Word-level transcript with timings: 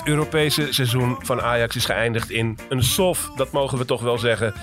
Het 0.00 0.08
Europese 0.08 0.72
seizoen 0.72 1.16
van 1.18 1.40
Ajax 1.40 1.76
is 1.76 1.84
geëindigd 1.84 2.30
in 2.30 2.58
een 2.68 2.82
sof. 2.82 3.30
Dat 3.36 3.52
mogen 3.52 3.78
we 3.78 3.84
toch 3.84 4.02
wel 4.02 4.18
zeggen. 4.18 4.54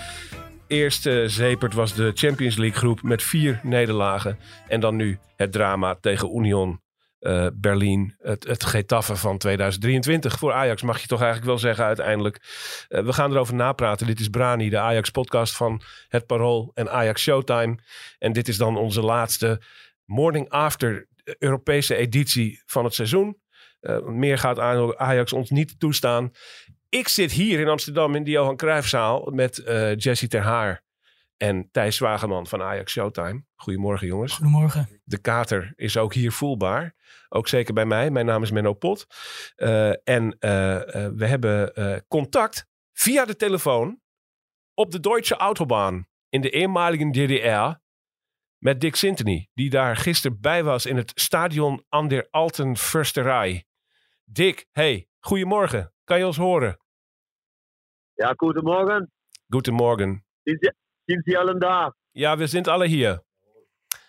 Eerst 0.67 1.09
Zepert 1.25 1.73
was 1.73 1.93
de 1.93 2.11
Champions 2.13 2.55
League 2.55 2.77
groep 2.77 3.01
met 3.01 3.23
vier 3.23 3.59
nederlagen. 3.63 4.39
En 4.67 4.79
dan 4.79 4.95
nu 4.95 5.19
het 5.35 5.51
drama 5.51 5.95
tegen 6.01 6.37
Union 6.37 6.81
eh, 7.19 7.47
Berlin. 7.53 8.15
Het, 8.17 8.47
het 8.47 8.65
Getafe 8.65 9.15
van 9.15 9.37
2023. 9.37 10.37
Voor 10.37 10.53
Ajax 10.53 10.81
mag 10.81 11.01
je 11.01 11.07
toch 11.07 11.21
eigenlijk 11.21 11.49
wel 11.49 11.59
zeggen 11.59 11.85
uiteindelijk. 11.85 12.39
Eh, 12.87 13.03
we 13.03 13.13
gaan 13.13 13.31
erover 13.31 13.55
napraten. 13.55 14.07
Dit 14.07 14.19
is 14.19 14.29
Brani, 14.29 14.69
de 14.69 14.79
Ajax 14.79 15.09
podcast 15.09 15.55
van 15.55 15.81
Het 16.07 16.25
Parool 16.25 16.71
en 16.73 16.91
Ajax 16.91 17.21
Showtime. 17.21 17.77
En 18.19 18.33
dit 18.33 18.47
is 18.47 18.57
dan 18.57 18.77
onze 18.77 19.01
laatste 19.01 19.61
morning 20.05 20.49
after 20.49 21.07
Europese 21.39 21.95
editie 21.95 22.61
van 22.65 22.83
het 22.83 22.93
seizoen. 22.93 23.37
Eh, 23.79 24.01
meer 24.01 24.37
gaat 24.37 24.59
Ajax 24.97 25.33
ons 25.33 25.49
niet 25.49 25.79
toestaan. 25.79 26.31
Ik 26.89 27.07
zit 27.07 27.31
hier 27.31 27.59
in 27.59 27.67
Amsterdam 27.67 28.15
in 28.15 28.23
de 28.23 28.31
Johan 28.31 28.55
Cruijffzaal 28.55 29.31
met 29.31 29.57
eh 29.57 29.95
Jesse 29.95 30.27
Ter 30.27 30.41
Haar 30.41 30.83
en 31.37 31.69
Thijs 31.71 31.95
Zwageman 31.95 32.47
van 32.47 32.61
Ajax 32.61 32.91
Showtime. 32.91 33.43
Goedemorgen 33.55 34.07
jongens. 34.07 34.33
Goedemorgen. 34.33 35.01
De 35.03 35.17
kater 35.17 35.73
is 35.75 35.97
ook 35.97 36.13
hier 36.13 36.31
voelbaar. 36.31 36.95
Ook 37.29 37.47
zeker 37.47 37.73
bij 37.73 37.85
mij. 37.85 38.09
Mijn 38.09 38.25
naam 38.25 38.43
is 38.43 38.51
Menno 38.51 38.73
Pot. 38.73 39.05
Eh, 39.55 39.89
en 39.89 40.37
we 41.15 41.25
hebben 41.25 41.73
contact 42.07 42.65
via 42.93 43.25
de 43.25 43.35
telefoon 43.35 44.01
op 44.73 44.91
de 44.91 44.99
Deutsche 44.99 45.35
Autobahn 45.35 46.07
in 46.29 46.41
de 46.41 46.49
eenmalige 46.49 47.09
DDR 47.09 47.85
met 48.57 48.81
Dick 48.81 48.95
Sintony, 48.95 49.49
die 49.53 49.69
daar 49.69 49.95
gisteren 49.95 50.41
bij 50.41 50.63
was 50.63 50.85
in 50.85 50.97
het 50.97 51.11
stadion 51.15 51.83
an 51.89 52.07
der 52.07 52.27
Alten 52.29 52.77
Försterei. 52.77 53.63
Dick, 54.31 54.65
hey, 54.71 55.07
goedemorgen. 55.19 55.93
Kan 56.03 56.17
je 56.17 56.25
ons 56.25 56.37
horen? 56.37 56.77
Ja, 58.13 58.33
goedemorgen. 58.35 59.11
Goedemorgen. 59.49 60.25
Sind 60.43 60.73
Sie, 61.05 61.21
Sie 61.23 61.37
allen 61.37 61.59
da? 61.59 61.95
Ja, 62.11 62.37
we 62.37 62.47
zijn 62.47 62.65
alle 62.65 62.87
hier. 62.87 63.23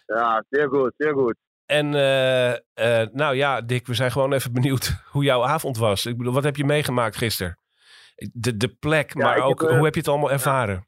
Ja, 0.07 0.45
sehr 0.51 0.69
gut, 0.69 0.95
sehr 0.97 1.13
gut. 1.13 1.37
En 1.67 1.95
eh, 1.95 2.53
eh, 2.53 3.09
nou 3.13 3.35
ja, 3.35 3.61
Dick, 3.61 3.87
we 3.87 3.95
zijn 3.95 4.11
gewoon 4.11 4.33
even 4.33 4.53
benieuwd 4.53 4.89
hoe 5.13 5.25
jouw 5.25 5.45
avond 5.45 5.77
was. 5.79 6.07
Ik 6.07 6.17
bedoel, 6.17 6.33
wat 6.33 6.45
heb 6.45 6.57
je 6.57 6.65
meegemaakt 6.65 7.17
gisteren? 7.17 7.59
De, 8.33 8.57
de 8.57 8.69
plek, 8.69 9.15
Ja, 9.15 9.25
maar 9.25 9.43
ook 9.43 9.61
heb, 9.61 9.69
eh, 9.69 9.77
hoe 9.77 9.85
heb 9.85 9.95
je 9.95 10.01
het 10.01 10.09
allemaal 10.09 10.31
ervaren? 10.31 10.87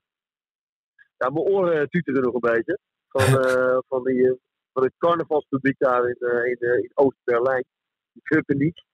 Ja, 1.16 1.30
mijn 1.30 1.46
oren 1.46 1.88
tuteren 1.88 2.22
nog 2.22 2.34
een 2.34 2.52
beetje. 2.52 2.78
Van, 3.08 3.22
van, 3.88 4.04
die, 4.04 4.38
van 4.72 4.82
het 4.82 4.94
carnavalspubliek 4.98 5.78
daar 5.78 6.08
in, 6.08 6.16
in, 6.20 6.82
in 6.82 6.90
Oost-Berlijn. 6.94 7.64
Die 8.12 8.22
Gruppeniek. 8.24 8.88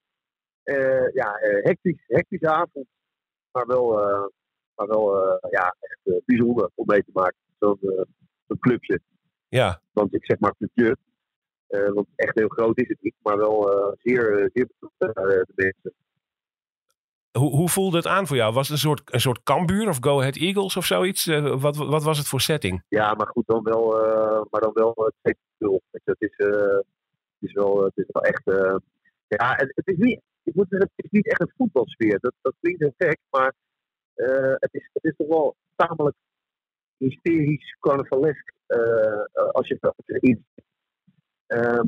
Eh 0.66 1.12
ja, 1.12 1.34
eh, 1.34 1.64
hectisch, 1.64 2.04
hectische 2.06 2.48
avond. 2.48 2.86
Maar 3.52 3.66
wel, 3.66 4.00
eh, 4.02 4.26
maar 4.74 4.86
wel 4.86 5.38
ja, 5.50 5.76
echt 5.80 6.24
bijzonder 6.24 6.70
om 6.74 6.86
mee 6.86 7.04
te 7.04 7.10
maken. 7.12 7.38
Zo'n 7.58 7.78
zo'n 8.46 8.58
clubje. 8.58 9.00
Ja, 9.48 9.80
Want 9.92 10.14
ik 10.14 10.24
zeg 10.24 10.38
maar 10.38 10.54
clubje. 10.56 10.96
Want 11.68 12.06
echt 12.16 12.34
heel 12.38 12.48
groot 12.48 12.78
is 12.78 12.88
het 12.88 13.02
niet. 13.02 13.14
Maar 13.22 13.36
wel 13.36 13.70
zeer, 14.02 14.50
zeer 14.52 14.66
betrokken 14.66 15.14
de 15.24 15.52
mensen. 15.54 15.92
hoe, 17.38 17.50
hoe 17.50 17.68
voelde 17.68 17.96
het 17.96 18.06
aan 18.06 18.26
voor 18.26 18.36
jou? 18.36 18.52
Was 18.52 18.68
het 18.68 18.76
een 18.76 18.82
soort, 18.88 19.02
een 19.14 19.20
soort 19.20 19.42
kambuur 19.42 19.88
of 19.88 19.98
Go 20.00 20.18
Ahead 20.18 20.36
Eagles 20.36 20.76
of 20.76 20.84
zoiets? 20.84 21.24
Wat, 21.58 21.76
wat 21.76 22.02
was 22.02 22.18
het 22.18 22.28
voor 22.28 22.40
setting? 22.40 22.82
Ja, 22.88 23.14
maar 23.14 23.26
goed, 23.26 23.46
dan 23.46 23.62
wel, 23.62 24.04
eh, 24.04 24.42
maar 24.50 24.60
dan 24.60 24.72
wel 24.72 24.92
het 24.94 25.36
2-0. 25.58 25.82
Weet 25.90 26.02
je, 26.04 26.10
Het 26.18 26.30
is, 26.30 26.36
eh, 26.46 26.76
het 27.38 27.48
is, 27.48 27.52
wel, 27.52 27.84
het 27.84 27.96
is 27.96 28.06
wel 28.08 28.22
echt. 28.22 28.42
ja, 29.28 29.54
het, 29.56 29.72
het 29.74 29.86
is 29.86 29.96
niet, 29.96 30.20
ik 30.46 30.54
moet 30.54 30.68
zeggen, 30.68 30.90
het 30.94 31.04
is 31.04 31.10
niet 31.10 31.26
echt 31.26 31.40
een 31.40 31.52
voetbalsfeer. 31.56 32.18
Dat, 32.20 32.34
dat 32.40 32.54
klinkt 32.60 32.80
heel 32.80 32.94
gek, 32.96 33.18
maar 33.30 33.54
eh, 34.14 34.54
het, 34.54 34.74
is, 34.74 34.90
het 34.92 35.04
is 35.04 35.16
toch 35.16 35.28
wel 35.28 35.56
tamelijk 35.76 36.16
hysterisch, 36.96 37.76
carnavalesk. 37.80 38.52
eh, 38.66 38.78
eh, 39.32 39.48
als 39.50 39.68
je 39.68 39.76
dat 39.80 39.94
erin 40.06 40.44
Ehm 41.46 41.86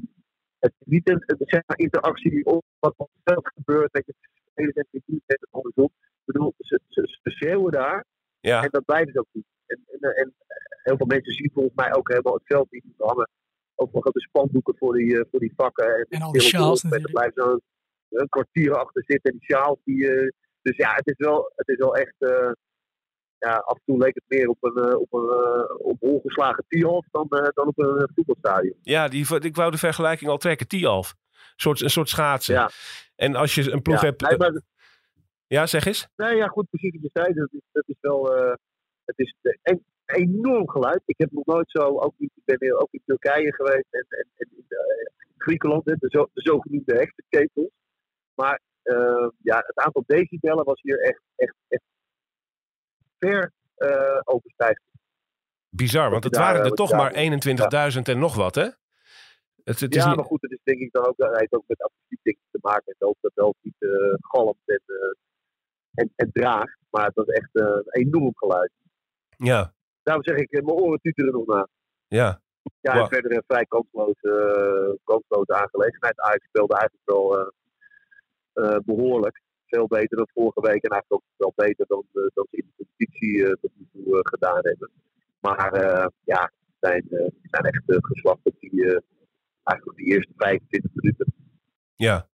Het 0.59 0.73
is 0.79 0.87
niet 0.87 1.09
een, 1.09 1.23
een 1.27 1.37
zeg 1.39 1.63
maar, 1.67 1.79
interactie 1.79 2.45
op 2.45 2.65
wat 2.79 2.95
op 2.97 3.11
het 3.13 3.35
veld 3.35 3.51
gebeurt. 3.55 3.93
Dat 3.93 4.07
je 4.07 4.15
spelers 4.51 4.77
en 4.77 4.87
publiek 4.91 5.23
en 5.27 5.37
het 5.41 5.49
andersom. 5.51 5.91
Ik 6.01 6.25
bedoel, 6.25 6.55
ze, 6.59 6.81
ze, 6.89 7.19
ze 7.23 7.31
schreeuwen 7.31 7.73
daar. 7.73 8.05
Ja, 8.41 8.63
En 8.63 8.69
dat 8.71 8.85
blijft 8.85 9.07
het 9.07 9.19
ook 9.19 9.29
niet. 9.33 9.47
En, 9.67 9.83
en, 9.87 10.15
en 10.15 10.35
heel 10.83 10.97
veel 10.97 11.07
mensen 11.07 11.33
zien 11.33 11.51
volgens 11.55 11.75
mij 11.75 11.95
ook 11.95 12.09
helemaal 12.09 12.35
het 12.35 12.47
veld 12.47 12.71
niet 12.71 12.85
hangen. 12.97 13.29
Ook 13.75 13.93
nog 13.93 14.05
de 14.05 14.21
spandoeken 14.21 14.77
voor 14.77 14.95
die, 14.95 15.25
voor 15.31 15.41
die 15.41 15.53
vakken. 15.57 16.07
En 16.09 16.23
al 16.23 16.33
die 16.33 16.41
tillen 16.41 16.41
sjaals. 16.41 16.83
En 16.83 16.91
er. 17.35 17.61
Een 18.11 18.29
kwartier 18.29 18.75
achter 18.75 19.03
zitten. 19.07 19.31
En 19.33 19.39
die 19.39 19.45
sjaals 19.57 19.79
die... 19.85 20.11
eh, 20.11 20.29
dus 20.63 20.77
ja, 20.77 20.95
het 20.95 21.07
is 21.07 21.15
wel, 21.17 21.53
het 21.57 21.69
is 21.69 21.77
wel 21.77 21.97
echt... 21.97 22.15
eh, 22.19 22.51
ja, 23.39 23.55
af 23.57 23.77
en 23.77 23.83
toe 23.85 23.99
leek 23.99 24.15
het 24.15 24.25
meer 24.27 24.49
op 24.49 24.65
een, 24.65 24.85
eh, 24.85 24.99
op 25.01 25.13
een 25.13 25.77
op 25.79 26.03
ongeslagen 26.03 26.65
tierhof 26.69 27.07
dan, 27.11 27.27
dan 27.55 27.67
op 27.67 27.79
een 27.79 28.09
voetbalstadion. 28.15 28.77
ja 28.83 29.09
die, 29.09 29.37
ik 29.41 29.57
wou 29.57 29.71
de 29.71 29.79
vergelijking 29.79 30.31
al 30.31 30.37
trekken. 30.39 30.69
Tialf. 30.69 31.15
Een 31.33 31.45
soort, 31.57 31.81
een 31.81 31.91
soort 31.91 32.09
schaatsen. 32.09 32.55
Ja. 32.55 32.71
En 33.17 33.35
als 33.35 33.55
je 33.55 33.71
een 33.71 33.83
ploeg 33.83 34.01
ja, 34.01 34.07
hebt... 34.07 34.21
nee, 34.21 34.37
maar, 34.37 34.61
Ja, 35.47 35.67
zeg 35.67 35.85
eens. 35.87 36.09
nee, 36.17 36.37
ja, 36.37 36.47
goed, 36.47 36.71
precies 36.71 36.93
wat 36.93 37.03
je 37.03 37.11
zei. 37.13 37.35
Dat 37.35 37.49
is, 37.53 37.61
dat 37.73 37.85
is 37.87 37.97
wel... 38.01 38.37
eh, 38.37 38.55
het 39.05 39.19
is 39.19 39.35
een 39.63 39.85
enorm 40.05 40.69
geluid. 40.71 41.03
Ik 41.07 41.19
heb 41.19 41.33
nog 41.33 41.45
nooit 41.45 41.71
zo... 41.71 41.81
Ook 41.81 42.15
niet, 42.17 42.31
ik 42.35 42.43
ben 42.45 42.59
weer 42.59 42.79
ook 42.79 42.89
in 42.91 43.03
Turkije 43.05 43.55
geweest 43.55 43.87
en, 43.91 44.07
en, 44.09 44.27
en 44.37 44.49
in 44.57 44.65
Griekenland. 45.37 45.85
hè, 45.85 45.95
De, 45.99 46.07
zo, 46.11 46.29
de 46.33 46.41
zogenoemde. 46.41 47.13
Maar 48.39 48.61
eh, 48.83 49.29
ja, 49.43 49.57
het 49.67 49.77
aantal 49.79 50.03
decibellen 50.07 50.65
was 50.65 50.81
hier 50.83 51.01
echt, 51.01 51.21
echt, 51.37 51.55
echt 51.69 51.83
ver 53.19 53.53
eh 53.75 54.21
overstijgend. 54.25 54.87
Bizar, 55.69 56.11
want 56.11 56.25
het 56.25 56.37
waren 56.37 56.65
er 56.65 56.71
toch 56.71 56.93
maar 56.93 57.13
daar- 57.13 57.91
21.000 57.93 58.09
en 58.09 58.19
nog 58.19 58.35
wat, 58.35 58.55
hè? 58.55 58.69
Het, 59.65 59.81
het 59.81 59.95
is 59.95 60.03
ja, 60.05 60.15
maar 60.15 60.25
goed, 60.25 60.43
het 60.43 60.51
is 60.51 60.61
denk 60.63 60.79
ik 60.81 60.93
dan 60.93 61.07
ook, 61.07 61.15
hij 61.17 61.29
heeft 61.39 61.53
ook 61.53 61.65
met 61.67 61.83
akoestiek 61.83 62.39
te 62.51 62.59
maken. 62.63 62.95
En 62.99 63.07
ook 63.09 63.17
dat 63.21 63.33
wel 63.35 63.55
niet 63.61 63.75
eh 63.79 64.15
galmt 64.21 64.57
en, 64.65 64.83
eh, 64.87 65.13
en, 65.95 66.13
en 66.17 66.31
draagt. 66.33 66.79
Maar 66.91 67.05
het 67.07 67.15
was 67.15 67.27
echt 67.27 67.49
eh, 67.53 67.65
een 67.67 68.07
enorm 68.07 68.33
geluid. 68.37 68.73
Ja, 69.37 69.73
Daarom 70.03 70.25
zeg 70.25 70.37
ik, 70.37 70.51
eh, 70.51 70.65
mijn 70.65 70.77
oren 70.79 71.01
tuteren 71.01 71.33
nog 71.33 71.47
na. 71.47 71.69
ja. 72.07 72.41
Ja, 72.81 72.93
Wow. 72.93 73.03
en 73.03 73.09
verder 73.09 73.33
een 73.33 73.43
vrij 73.47 73.65
kansloze, 73.67 74.31
eh, 74.31 75.05
kansloze 75.05 75.55
aangelegenheid. 75.55 76.21
Ajax 76.21 76.47
speelde 76.47 76.75
eigenlijk 76.75 77.05
wel 77.11 77.39
eh, 77.39 77.41
eh, 77.41 77.49
behoorlijk. 78.85 79.41
Veel 79.67 79.87
beter 79.87 80.17
dan 80.17 80.29
vorige 80.35 80.61
week. 80.61 80.83
En 80.83 80.91
eigenlijk 80.91 81.13
ook 81.13 81.23
wel 81.37 81.53
beter 81.57 81.87
dan, 81.89 82.05
eh, 82.13 82.23
dan 82.35 82.47
ze 82.51 82.57
in 82.57 82.67
de 82.67 82.85
competitie 82.85 83.45
eh, 83.47 83.53
tot 83.53 83.71
nu 83.75 83.87
toe 83.93 84.15
eh, 84.15 84.21
gedaan 84.23 84.59
hebben. 84.63 84.91
Maar 85.41 85.73
eh, 85.73 86.07
ja, 86.25 86.51
ze 86.67 86.77
zijn, 86.81 87.03
eh, 87.11 87.27
zijn 87.43 87.65
echt 87.65 87.83
eh, 87.87 87.97
geslacht 88.01 88.41
op 88.43 88.55
die, 88.59 88.85
eh, 88.85 89.01
eigenlijk 89.63 89.87
op 89.91 89.97
die 89.97 90.07
eerste 90.07 90.33
25 90.37 90.91
minuten. 90.95 91.35
Ja. 91.95 92.29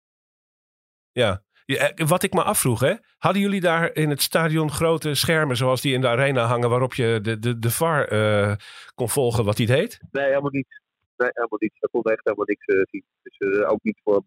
Ja. 1.12 1.44
Ja, 1.66 1.90
eh, 1.92 2.08
Wat 2.08 2.24
ik 2.24 2.34
me 2.34 2.44
afvroeg, 2.44 2.80
hè? 2.80 2.96
Hadden 3.18 3.42
jullie 3.42 3.62
daar 3.62 3.96
in 3.96 4.10
het 4.10 4.22
stadion 4.22 4.72
grote 4.72 5.14
schermen 5.16 5.56
zoals 5.58 5.82
die 5.82 5.94
in 5.94 6.02
de 6.02 6.08
arena 6.08 6.46
hangen, 6.46 6.70
waarop 6.70 6.94
je 6.94 7.20
de, 7.22 7.40
de, 7.40 7.60
de 7.60 7.72
VAR 7.72 8.08
eh, 8.08 8.56
kon 8.96 9.10
volgen 9.10 9.46
wat 9.46 9.56
die 9.58 9.68
deed? 9.68 10.00
Nee, 10.12 10.26
helemaal 10.26 10.52
niet. 10.52 10.82
Nee, 11.18 11.30
helemaal 11.34 11.58
niet. 11.60 11.74
Daar 11.80 11.90
kon 11.90 12.12
echt 12.12 12.24
helemaal 12.24 12.46
niks 12.46 12.66
eh, 12.66 12.82
zien. 12.90 13.04
Dus 13.22 13.38
eh, 13.38 13.72
ook 13.72 13.84
niet 13.84 14.00
voor 14.04 14.24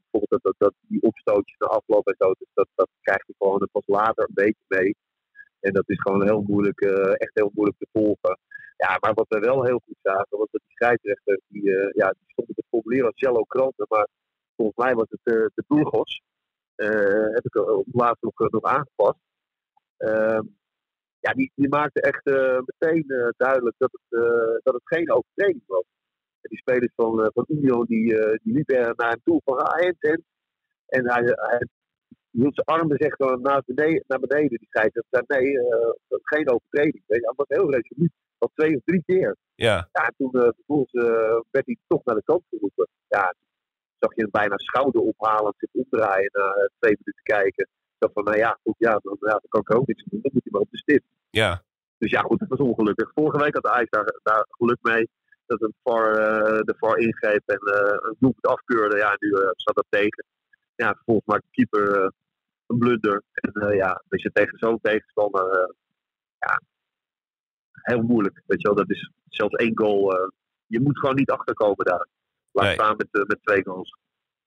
afloop 1.69 2.07
en 2.07 2.15
zo. 2.19 2.33
Dus 2.39 2.49
dat, 2.55 2.69
dat 2.75 2.89
krijg 3.01 3.27
je 3.27 3.35
gewoon 3.39 3.69
pas 3.73 3.87
later 3.87 4.25
een 4.25 4.35
beetje 4.35 4.65
mee. 4.69 4.97
En 5.67 5.73
dat 5.73 5.89
is 5.89 6.01
gewoon 6.01 6.23
heel 6.23 6.43
moeilijk, 6.47 6.81
eh, 6.81 7.11
echt 7.11 7.35
heel 7.35 7.51
moeilijk 7.55 7.79
te 7.79 7.89
volgen. 7.93 8.39
Ja, 8.77 8.99
maar 9.01 9.15
wat 9.15 9.29
we 9.29 9.39
wel 9.39 9.65
heel 9.65 9.81
goed 9.85 9.99
zagen, 10.03 10.39
was 10.39 10.49
dat 10.51 10.61
die 10.67 10.77
scheidsrechter, 10.77 11.41
die, 11.49 11.77
eh, 11.77 11.93
ja, 11.93 12.09
die 12.09 12.31
stond 12.33 12.49
te 12.49 12.63
formuleren 12.69 13.07
als 13.07 13.21
Jello 13.21 13.43
Kranten, 13.43 13.87
maar 13.89 14.09
volgens 14.57 14.85
mij 14.85 14.95
was 14.95 15.07
het 15.11 15.21
eh, 15.23 15.47
de 15.55 15.65
Burgos. 15.67 16.23
Heb 17.35 17.45
ik 17.45 17.55
op 17.57 17.87
laatst 17.93 18.23
nog, 18.23 18.51
nog 18.51 18.63
aangepast. 18.63 19.19
Ehm, 19.97 20.43
ja, 21.19 21.33
die, 21.33 21.53
die 21.55 21.69
maakte 21.69 22.01
echt 22.01 22.25
meteen 22.67 23.33
duidelijk 23.37 23.77
dat 23.79 23.93
het, 23.93 24.21
dat 24.63 24.75
het 24.75 24.83
geen 24.85 25.13
overtreding 25.13 25.63
was. 25.67 25.85
En 26.41 26.49
die 26.49 26.59
spelers 26.59 26.93
van, 26.97 27.31
van 27.35 27.45
Union 27.49 27.85
die, 27.85 28.05
die 28.43 28.53
liepen 28.53 28.93
naar 28.97 29.11
hem 29.11 29.21
toe 29.25 29.41
van 29.45 29.59
ah. 29.59 29.93
En 30.87 31.11
hij, 31.11 31.23
hij 31.23 31.69
hield 32.31 32.55
zijn 32.55 32.79
armen 32.79 32.97
zeg 33.01 33.19
naar 33.19 33.63
beneden. 33.67 34.05
Naar 34.07 34.21
beneden. 34.21 34.59
Die 34.59 34.69
zei 34.71 34.91
dat 35.11 35.25
nee, 35.27 35.59
eh, 35.59 35.93
dat 36.09 36.21
is 36.21 36.29
geen 36.29 36.51
overtreding. 36.51 37.03
Weet 37.07 37.21
je, 37.21 37.33
was 37.37 37.47
heel 37.49 37.71
resoluut. 37.71 38.13
Al 38.39 38.51
twee 38.55 38.77
of 38.77 38.83
drie 38.85 39.03
keer. 39.07 39.37
Ja, 39.55 39.89
Ja, 39.93 40.07
en 40.07 40.15
toen 40.17 40.33
eh, 40.33 40.49
vervolgens 40.57 40.93
eh, 40.93 41.41
werd 41.51 41.67
hij 41.67 41.77
toch 41.87 42.05
naar 42.05 42.15
de 42.15 42.23
kant 42.25 42.43
geroepen. 42.51 42.89
Ja, 43.09 43.35
zag 43.99 44.15
je 44.15 44.23
hem 44.23 44.31
bijna 44.31 44.59
schouder 44.59 45.01
ophalen, 45.01 45.55
zich 45.57 45.71
omdraaien 45.73 46.31
na 46.33 46.47
eh, 46.55 46.69
twee 46.79 46.97
minuten 46.99 47.23
kijken. 47.23 47.69
Dacht 47.99 48.13
van, 48.13 48.25
nou 48.25 48.37
ja, 48.37 48.59
goed, 48.63 48.75
ja, 48.79 48.99
dan, 49.03 49.17
ja, 49.21 49.31
dan 49.31 49.49
kan 49.49 49.61
ik 49.61 49.75
ook 49.75 49.87
niks 49.87 50.05
doen. 50.05 50.21
Dan 50.23 50.31
moet 50.35 50.43
hij 50.43 50.53
maar 50.53 50.61
op 50.61 50.71
de 50.71 50.79
stip. 50.79 51.03
ja, 51.31 51.63
Dus 51.99 52.11
ja, 52.11 52.21
goed, 52.21 52.41
het 52.41 52.49
was 52.49 52.59
ongelukkig. 52.59 53.11
Vorige 53.15 53.39
week 53.39 53.55
had 53.55 53.67
Ajax 53.67 53.91
daar, 53.91 54.19
daar 54.23 54.47
geluk 54.51 54.79
mee 54.83 55.09
dat 55.47 55.63
een 55.63 55.75
VAR, 55.83 56.17
eh, 56.17 56.61
de 56.61 56.75
VAR 56.79 56.99
ingreep 56.99 57.43
en 57.47 57.59
eh 57.59 57.97
een 58.01 58.17
doelpunt 58.19 58.47
afkeurde. 58.47 58.97
Ja, 58.97 59.17
nu 59.19 59.31
eh, 59.31 59.49
staat 59.53 59.75
dat 59.75 59.87
tegen. 59.89 60.25
Ja, 60.75 60.95
vervolgens 60.95 61.27
maakt 61.27 61.43
de 61.43 61.49
keeper 61.51 61.97
eh, 62.03 62.09
een 62.67 62.79
blunder. 62.79 63.23
En 63.33 63.53
eh, 63.53 63.77
ja, 63.77 64.03
als 64.09 64.23
je 64.23 64.31
tegen 64.33 64.59
zo'n 64.59 64.79
tegenstander, 64.83 65.51
eh, 65.51 65.75
ja, 66.39 66.61
heel 67.73 68.03
moeilijk. 68.03 68.43
Weet 68.47 68.61
je 68.63 68.67
wel, 68.69 68.77
dat 68.77 68.91
is 68.91 69.11
zelfs 69.29 69.55
één 69.55 69.79
goal. 69.79 70.33
je 70.67 70.81
moet 70.81 70.99
gewoon 70.99 71.15
niet 71.15 71.31
achterkomen 71.31 71.85
daar. 71.85 72.09
Laat 72.51 72.65
Nee. 72.65 72.75
staan 72.75 72.97
met, 72.97 73.09
met 73.29 73.39
twee 73.43 73.65
goals. 73.65 73.97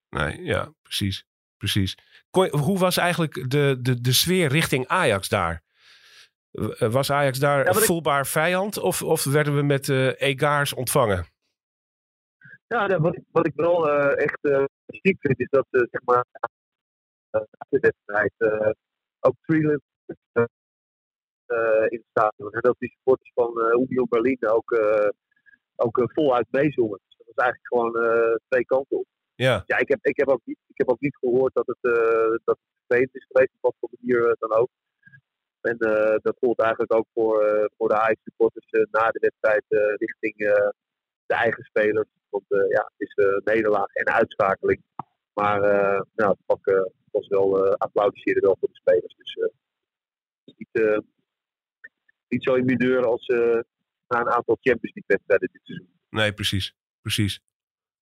nee, 0.10 0.44
ja, 0.44 0.74
precies. 0.82 1.26
precies. 1.58 1.98
Je- 2.32 2.58
hoe 2.58 2.80
was 2.80 2.98
eigenlijk 2.98 3.50
de, 3.52 3.78
de, 3.82 4.02
de 4.02 4.12
sfeer 4.14 4.48
richting 4.50 4.88
Ajax 4.88 5.30
daar? 5.30 5.64
Was 6.78 7.12
Ajax 7.12 7.40
daar 7.40 7.58
Ja, 7.58 7.64
wat 7.66 7.78
ik- 7.78 7.84
voelbaar 7.84 8.28
vijand 8.28 8.78
of, 8.80 9.02
of 9.04 9.24
werden 9.24 9.56
we 9.56 9.62
met 9.62 9.90
eh 9.90 10.22
egaars 10.22 10.74
ontvangen? 10.74 11.26
Ja, 12.68 13.00
wat, 13.00 13.16
ik, 13.16 13.24
wat 13.32 13.48
ik 13.48 13.54
wel 13.56 13.90
eh, 13.90 14.24
echt 14.24 14.38
eh 14.42 14.64
ziek 14.88 15.18
vind, 15.20 15.40
is 15.40 15.50
dat 15.50 15.68
eh, 15.70 15.82
zeg 15.92 16.02
maar 16.04 16.26
eh, 17.30 17.42
na 17.42 17.66
de 17.70 17.80
wedstrijd 17.80 18.34
eh, 18.38 18.70
ook 19.20 19.36
Freeland 19.42 19.82
eh, 20.32 20.44
eh, 21.46 21.86
in 21.90 21.98
het 21.98 22.08
stadion. 22.10 22.52
En 22.54 22.62
dat 22.62 22.76
die 22.80 22.90
supporters 22.90 23.32
van 23.34 23.60
eh 23.62 23.82
Union 23.90 24.08
Berlin 24.10 24.48
ook, 24.48 24.72
eh, 24.72 25.10
ook 25.76 25.98
eh, 25.98 26.06
voluit 26.08 26.48
meezongen. 26.52 27.00
Dus 27.08 27.18
dat 27.18 27.28
was 27.36 27.46
eigenlijk 27.46 27.68
gewoon 27.68 27.96
eh, 28.06 28.36
twee 28.48 28.66
kanten 28.66 28.98
op. 28.98 29.06
Ja, 29.36 29.64
Ja, 29.66 29.78
ik 29.78 29.88
heb, 29.88 30.00
ik, 30.06 30.18
heb 30.18 30.28
ook 30.28 30.42
niet, 30.44 30.58
ik 30.68 30.78
heb 30.78 30.90
ook 30.90 31.00
niet 31.00 31.18
gehoord 31.18 31.54
dat 31.54 31.68
het, 31.68 31.94
eh 31.94 32.36
dat 32.44 32.58
het 32.88 33.10
is 33.12 33.26
geweest, 33.28 33.52
op 33.54 33.62
wat 33.62 33.76
voor 33.80 33.90
manier 34.00 34.28
eh, 34.30 34.34
dan 34.40 34.54
ook. 34.54 34.70
En 35.62 35.78
eh, 35.78 36.16
dat 36.22 36.38
gold 36.40 36.60
eigenlijk 36.60 36.94
ook 36.94 37.06
voor, 37.14 37.44
eh, 37.44 37.66
voor 37.78 37.88
de 37.88 37.96
Ajax-supporters 38.00 38.66
eh, 38.70 38.82
na 38.92 39.10
de 39.10 39.20
wedstrijd 39.20 39.64
eh, 39.68 39.94
richting 39.96 40.36
eh, 40.38 40.70
de 41.26 41.34
eigen 41.34 41.64
spelers. 41.64 42.08
Want 42.38 42.64
eh, 42.64 42.70
ja, 42.70 42.92
het 42.98 43.08
is 43.08 43.14
eh, 43.14 43.54
nederlaag 43.54 43.94
en 43.94 44.14
uitschakeling. 44.14 44.82
Maar 45.34 45.62
eh 45.62 46.02
nou, 46.16 46.32
het 46.32 46.46
pak 46.46 46.90
was 47.12 47.28
wel 47.28 47.66
eh 47.66 47.72
applaudisseren 47.72 48.42
wel 48.42 48.58
voor 48.60 48.70
de 48.70 48.76
spelers. 48.76 49.16
Dus 49.18 49.34
het 49.34 49.54
is 50.46 50.54
niet, 50.58 51.04
niet 52.28 52.44
zo 52.44 52.54
in 52.54 52.66
mineur 52.66 53.06
als 53.06 53.28
na 54.08 54.20
een 54.20 54.30
aantal 54.30 54.58
Champions 54.62 54.96
League-wedstrijden 54.96 55.50
dit 55.52 55.62
seizoen. 55.64 55.90
nee, 56.10 56.34
precies. 56.34 56.76
Precies. 57.02 57.42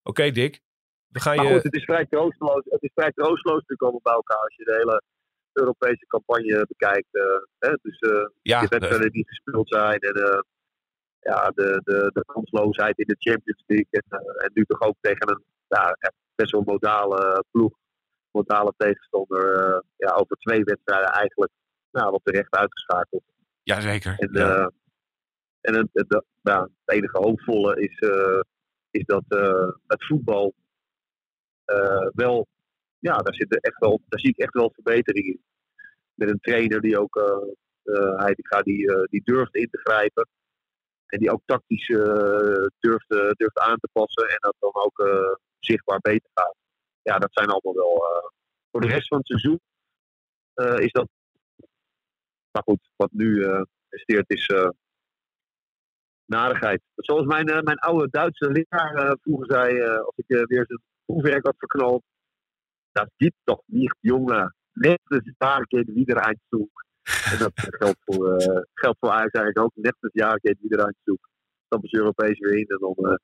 Oké, 0.04 0.32
Dick. 0.32 0.62
We 1.08 1.20
gaan 1.20 1.36
Maar 1.36 1.46
je... 1.46 1.54
goed, 1.54 1.64
het 1.64 1.76
is 1.76 1.84
vrij 1.84 2.06
troosteloos. 2.06 2.64
Het 2.66 2.84
is 2.84 2.92
vrij 2.94 3.12
troosteloos 3.12 3.66
te 3.66 3.76
komen 3.76 4.00
bij 4.04 4.14
elkaar 4.14 4.38
als 4.44 4.56
je 4.56 4.64
de 4.64 4.74
hele 4.74 5.02
Europese 5.54 6.06
campagne 6.08 6.66
bekijkt. 6.68 7.10
hè? 7.60 7.74
Dus 7.82 8.00
ja, 8.42 8.62
de 8.62 8.68
wedstrijden 8.68 9.12
die 9.12 9.28
gespeeld 9.28 9.70
zijn 9.70 10.00
en 10.00 10.46
ja, 11.32 11.50
de, 11.56 11.82
de, 11.84 12.10
de 12.14 12.24
kansloosheid 12.26 12.98
in 12.98 13.06
de 13.08 13.16
Champions 13.20 13.64
League. 13.66 13.88
En, 13.90 14.04
eh, 14.10 14.46
en 14.46 14.52
nu 14.54 14.64
toch 14.66 14.82
ook 14.82 14.96
tegen 15.02 15.30
een 15.30 15.44
ja, 15.68 15.98
best 16.36 16.52
wel 16.52 16.62
modale 16.66 17.44
ploeg, 17.52 17.74
modale 18.32 18.74
tegenstander. 18.78 19.54
eh, 19.56 19.80
ja, 19.98 20.12
over 20.12 20.36
twee 20.38 20.64
wedstrijden 20.64 21.10
eigenlijk 21.10 21.52
nou, 21.92 22.12
wat 22.12 22.22
terecht 22.24 22.56
uitgeschakeld. 22.56 23.24
ja, 23.64 23.82
zeker. 23.82 24.16
En, 24.20 24.30
Ja. 24.32 24.56
eh, 24.56 24.68
en 25.62 25.76
het, 25.76 25.88
het, 25.94 26.06
het- 26.14 26.26
ja, 26.42 26.62
het 26.62 26.96
enige 26.96 27.18
hoopvolle 27.18 27.80
is, 27.82 28.00
eh, 28.00 28.40
is 28.92 29.06
dat 29.06 29.24
eh, 29.28 29.70
het 29.88 30.06
voetbal 30.06 30.54
eh, 31.66 32.08
wel, 32.14 32.48
ja, 33.00 33.18
daar, 33.18 33.34
zit 33.34 33.52
er 33.56 33.60
echt 33.62 33.80
wel, 33.80 34.02
daar 34.08 34.20
zie 34.20 34.30
ik 34.30 34.38
echt 34.38 34.54
wel 34.54 34.72
verbetering 34.74 35.26
in. 35.26 35.44
Met 36.14 36.30
een 36.30 36.40
trainer 36.40 36.82
die 36.82 37.00
ook, 37.00 37.16
eh, 37.16 37.96
eh, 37.96 38.18
hij 38.18 38.34
die, 38.34 38.64
die, 38.64 38.94
eh, 38.94 39.04
die 39.04 39.22
durft 39.24 39.56
in 39.56 39.70
te 39.70 39.78
grijpen. 39.78 40.28
En 41.06 41.20
die 41.20 41.32
ook 41.32 41.42
tactisch 41.46 41.88
durft, 42.80 43.12
eh, 43.12 43.30
durft 43.30 43.60
aan 43.60 43.78
te 43.78 43.90
passen 43.92 44.30
en 44.30 44.38
dat 44.40 44.56
dan 44.60 44.72
ook 44.74 45.00
eh, 45.00 45.34
zichtbaar 45.60 46.00
beter 46.00 46.30
gaat. 46.34 46.56
Ja, 47.02 47.20
dat 47.20 47.34
zijn 47.34 47.48
allemaal 47.48 47.74
wel. 47.74 48.06
eh, 48.06 48.30
voor 48.72 48.82
de 48.82 48.88
rest 48.88 49.08
van 49.08 49.18
het 49.18 49.28
seizoen 49.28 49.60
is 50.86 50.92
dat. 50.92 51.08
Maar 52.52 52.64
goed, 52.64 52.90
wat 52.96 53.12
nu 53.12 53.48
presteert 53.90 54.30
is 54.30 54.48
narigheid. 56.26 56.82
Zoals 56.96 57.26
mijn, 57.26 57.46
mijn 57.46 57.80
oude 57.80 58.08
Duitse 58.10 58.52
leraar 58.52 59.18
vroeger 59.22 59.46
zei, 59.46 59.80
eh, 59.80 59.98
als 60.00 60.14
ik 60.16 60.26
weer 60.28 60.66
zijn 60.68 60.82
proefwerk 61.06 61.46
had 61.46 61.56
verknald. 61.58 62.04
Dat 62.92 63.10
gibt 63.18 63.36
toch 63.44 63.62
niet, 63.66 63.96
jongen. 64.00 64.56
Letztes 64.72 65.34
Jahr 65.38 65.66
geht 65.68 65.94
wieder 65.94 66.18
ein 66.18 66.40
Zug. 66.50 66.70
En 67.32 67.38
dat 67.38 67.52
geldt 67.56 67.98
voor, 68.06 68.36
eh 68.36 68.62
geldt 68.74 68.98
voor 69.00 69.10
Ajax 69.10 69.32
eigenlijk 69.32 69.60
ook. 69.60 69.72
Letztes 69.76 70.10
Jahr 70.14 70.40
geht 70.42 70.58
wieder 70.62 70.80
ein 70.86 70.96
Zug. 71.04 71.18
Stappen 71.66 71.90
ze 71.90 71.98
Europees 71.98 72.40
weer 72.40 72.58
in 72.58 72.66
en 72.68 72.78
dan 72.80 73.12
eh, 73.12 73.16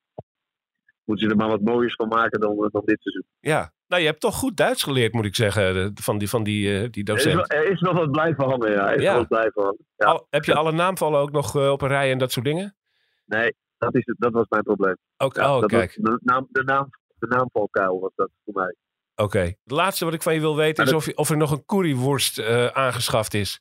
moeten 1.04 1.24
ze 1.26 1.30
er 1.32 1.38
maar 1.38 1.48
wat 1.48 1.60
mooiers 1.60 1.94
van 1.94 2.08
maken 2.08 2.40
dan, 2.40 2.64
eh, 2.64 2.70
dan 2.70 2.82
dit 2.84 3.00
seizoen. 3.02 3.24
ja. 3.40 3.72
Nou, 3.86 4.04
je 4.04 4.10
hebt 4.10 4.20
toch 4.22 4.34
goed 4.36 4.56
Duits 4.56 4.82
geleerd, 4.82 5.12
moet 5.12 5.24
ik 5.24 5.34
zeggen, 5.34 5.92
van 5.94 6.18
die, 6.18 6.28
van 6.28 6.42
die, 6.42 6.66
eh, 6.82 6.90
die 6.90 7.04
Er 7.04 7.16
is, 7.16 7.22
docent. 7.24 7.34
wel, 7.48 7.60
er 7.60 7.70
is 7.70 7.80
nog 7.80 7.92
wat 7.92 8.10
blijven 8.10 8.44
hangen, 8.44 8.70
ja. 8.72 8.90
Er 8.90 8.96
is 8.96 9.02
Ja. 9.02 9.26
wat 9.28 9.50
hangen. 9.54 9.76
Ja. 9.96 10.06
Al- 10.06 10.26
heb 10.30 10.44
je 10.44 10.54
alle 10.54 10.72
naamvallen 10.72 11.20
ook 11.20 11.30
nog 11.30 11.56
eh, 11.56 11.70
op 11.70 11.82
een 11.82 11.88
rij 11.88 12.10
en 12.10 12.18
dat 12.18 12.32
soort 12.32 12.44
dingen? 12.46 12.76
Nee, 13.24 13.54
dat, 13.78 13.94
is 13.94 14.02
het, 14.06 14.16
dat 14.18 14.32
was 14.32 14.46
mijn 14.48 14.62
probleem. 14.62 14.96
Ook, 15.16 15.36
Ja, 15.36 15.56
oh, 15.56 15.64
kijk. 15.66 15.96
was- 16.00 16.10
de, 16.12 16.18
naam, 16.22 16.46
de, 16.50 16.62
naam, 16.64 16.88
de 17.18 17.26
naamvalkuil 17.26 18.00
was 18.00 18.12
dat 18.14 18.30
voor 18.44 18.54
mij. 18.54 18.74
Oké. 19.14 19.38
Het 19.38 19.56
laatste 19.64 20.04
wat 20.04 20.14
ik 20.14 20.22
van 20.22 20.34
je 20.34 20.40
wil 20.40 20.56
weten 20.56 20.84
is 20.84 20.90
dat- 20.90 20.98
of, 20.98 21.06
je- 21.06 21.16
of 21.16 21.30
er 21.30 21.36
nog 21.36 21.50
een 21.50 21.64
curryworst 21.66 22.38
eh, 22.38 22.66
aangeschaft 22.66 23.34
is. 23.34 23.60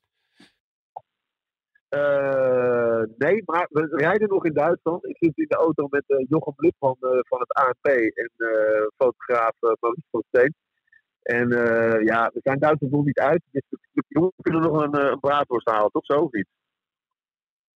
Eh, 1.91 3.01
nee, 3.17 3.43
maar 3.45 3.67
we 3.69 3.87
rijden 3.91 4.29
nog 4.29 4.45
in 4.45 4.53
Duitsland. 4.53 5.05
Ik 5.05 5.17
zit 5.19 5.37
in 5.37 5.45
de 5.47 5.55
auto 5.55 5.87
met 5.89 6.03
eh, 6.07 6.25
Jochem 6.29 6.53
Lipman 6.57 6.97
eh, 6.99 7.09
van 7.21 7.39
het 7.39 7.53
ANP 7.53 7.85
en 8.13 8.31
fotograaf 8.97 9.53
uh, 9.61 9.71
Maurice 9.79 10.07
van 10.11 10.23
Steen. 10.27 10.55
En 11.21 11.49
ja, 12.03 12.31
we 12.33 12.39
zijn 12.43 12.59
Duitsland 12.59 12.93
nog 12.93 13.05
niet 13.05 13.19
uit. 13.19 13.41
Dus 13.51 13.61
we, 14.07 14.31
kunnen 14.41 14.61
nog 14.61 14.81
een, 14.81 14.95
een 15.11 15.19
braadworst 15.19 15.69
halen, 15.69 15.91
toch 15.91 16.05
zo 16.05 16.13
of 16.13 16.31
niet? 16.31 16.47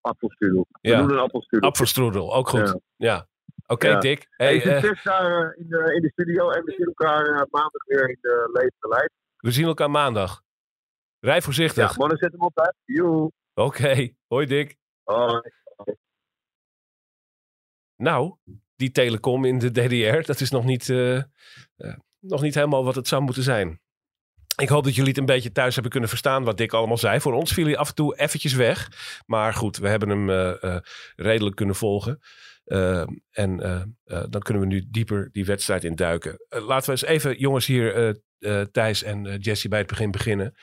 Appelstrudel. 0.02 0.66
We 0.82 0.90
Ja. 0.90 1.00
doen 1.02 1.12
een 1.12 1.20
appelstrudel. 1.20 1.70
Apfelstrudel, 1.70 2.36
ook 2.36 2.50
goed. 2.50 2.60
Ja. 2.68 2.80
Ja. 2.96 3.28
Oké, 3.68 3.88
Ja. 3.88 4.00
Dick. 4.00 4.28
Hey, 4.30 4.60
zit 4.60 5.04
daar 5.04 5.56
in, 5.58 5.68
de, 5.68 5.94
in 5.96 6.02
de 6.02 6.10
studio 6.12 6.50
en 6.50 6.64
we 6.64 6.72
zien 6.72 6.86
elkaar 6.86 7.48
maandag 7.52 7.86
weer 7.86 8.10
in 8.10 8.18
de 8.22 8.50
levende 8.54 8.88
lijf. 8.88 9.10
we 9.38 9.52
zien 9.52 9.66
elkaar 9.66 9.92
maandag. 9.92 10.42
Rij 11.20 11.36
Ja, 11.36 11.42
voorzichtig. 11.42 11.98
mannen, 11.98 12.18
zet 12.18 12.32
hem 12.32 12.42
op 12.42 12.60
uit. 12.60 12.76
Joe. 12.86 13.32
Oké. 13.56 14.10
Hoi, 14.28 14.46
Dick. 14.46 14.78
Hoi. 15.04 15.42
Nou, 17.98 18.36
die 18.76 18.92
telecom 18.92 19.46
in 19.46 19.60
de 19.60 19.72
DDR, 19.72 20.26
dat 20.26 20.40
is 20.40 20.50
nog 20.50 20.66
niet, 20.66 20.90
eh, 20.90 21.18
eh, 21.18 21.24
nog 22.20 22.42
niet 22.42 22.56
helemaal 22.56 22.84
wat 22.84 22.96
het 22.96 23.08
zou 23.08 23.22
moeten 23.22 23.44
zijn. 23.44 23.80
Ik 24.62 24.70
hoop 24.70 24.84
dat 24.84 24.96
jullie 24.96 25.10
het 25.10 25.20
een 25.20 25.26
beetje 25.26 25.52
thuis 25.52 25.74
hebben 25.74 25.92
kunnen 25.92 26.10
verstaan 26.10 26.44
wat 26.44 26.58
Dick 26.58 26.74
allemaal 26.74 26.98
zei. 26.98 27.20
Voor 27.20 27.34
ons 27.34 27.54
viel 27.54 27.66
hij 27.66 27.78
af 27.78 27.90
en 27.90 27.96
toe 27.96 28.18
eventjes 28.18 28.54
weg. 28.54 28.90
Maar 29.26 29.54
goed, 29.54 29.78
we 29.78 29.88
hebben 29.88 30.10
hem 30.10 30.30
eh, 30.30 30.78
redelijk 31.16 31.56
kunnen 31.56 31.76
volgen. 31.76 32.20
En 33.32 33.58
dan 34.30 34.42
kunnen 34.42 34.64
we 34.64 34.68
nu 34.68 34.86
dieper 34.90 35.30
die 35.32 35.46
wedstrijd 35.46 35.84
in 35.84 35.96
duiken. 35.96 36.46
Laten 36.50 36.86
we 36.86 36.92
eens 36.92 37.04
even, 37.06 37.38
jongens 37.38 37.66
hier, 37.66 38.22
Thijs 38.72 39.04
en 39.04 39.38
Jesse 39.38 39.68
bij 39.68 39.80
het 39.80 39.88
begin 39.88 40.12
beginnen. 40.12 40.56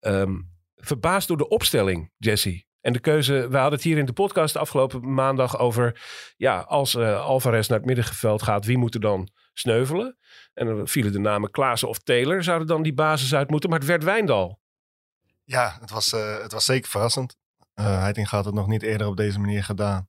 Ehm, 0.00 0.36
verbaasd 0.80 1.28
door 1.28 1.36
de 1.36 1.48
opstelling, 1.48 2.12
Jesse. 2.16 2.66
En 2.80 2.92
de 2.92 3.00
keuze, 3.00 3.32
we 3.32 3.56
hadden 3.56 3.72
het 3.72 3.82
hier 3.82 3.98
in 3.98 4.06
de 4.06 4.12
podcast 4.12 4.56
afgelopen 4.56 5.14
maandag 5.14 5.58
over... 5.58 6.00
ja, 6.36 6.60
als 6.60 6.94
eh, 6.94 7.20
Alvarez 7.20 7.68
naar 7.68 7.78
het 7.78 7.86
middenveld 7.86 8.42
gaat, 8.42 8.64
wie 8.64 8.78
moet 8.78 8.94
er 8.94 9.00
dan 9.00 9.28
sneuvelen? 9.52 10.18
En 10.54 10.66
dan 10.66 10.88
vielen 10.88 11.12
de 11.12 11.18
namen 11.18 11.50
Klaassen 11.50 11.88
of 11.88 11.98
Taylor, 11.98 12.42
zouden 12.42 12.66
dan 12.66 12.82
die 12.82 12.94
basis 12.94 13.34
uit 13.34 13.50
moeten. 13.50 13.70
Maar 13.70 13.78
het 13.78 13.88
werd 13.88 14.04
Wijndal. 14.04 14.60
Ja, 15.44 15.76
het 15.80 15.90
was, 15.90 16.12
eh, 16.12 16.42
het 16.42 16.52
was 16.52 16.64
zeker 16.64 16.90
verrassend. 16.90 17.36
Uh, 17.74 18.00
Heitinga 18.00 18.36
had 18.36 18.44
het 18.44 18.54
nog 18.54 18.66
niet 18.66 18.82
eerder 18.82 19.06
op 19.06 19.16
deze 19.16 19.38
manier 19.38 19.64
gedaan. 19.64 20.08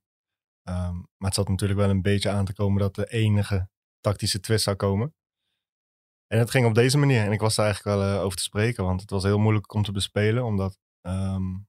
Um, 0.68 1.08
maar 1.16 1.28
het 1.28 1.34
zat 1.34 1.48
natuurlijk 1.48 1.80
wel 1.80 1.90
een 1.90 2.02
beetje 2.02 2.30
aan 2.30 2.44
te 2.44 2.52
komen 2.52 2.80
dat 2.80 2.94
de 2.94 3.06
enige 3.06 3.68
tactische 4.00 4.40
twist 4.40 4.64
zou 4.64 4.76
komen. 4.76 5.14
En 6.32 6.38
het 6.38 6.50
ging 6.50 6.66
op 6.66 6.74
deze 6.74 6.98
manier. 6.98 7.24
En 7.24 7.32
ik 7.32 7.40
was 7.40 7.54
daar 7.54 7.64
eigenlijk 7.64 7.96
wel 7.96 8.14
uh, 8.14 8.22
over 8.22 8.36
te 8.36 8.42
spreken, 8.42 8.84
want 8.84 9.00
het 9.00 9.10
was 9.10 9.22
heel 9.22 9.38
moeilijk 9.38 9.74
om 9.74 9.82
te 9.82 9.92
bespelen. 9.92 10.44
Omdat 10.44 10.78
um, 11.02 11.68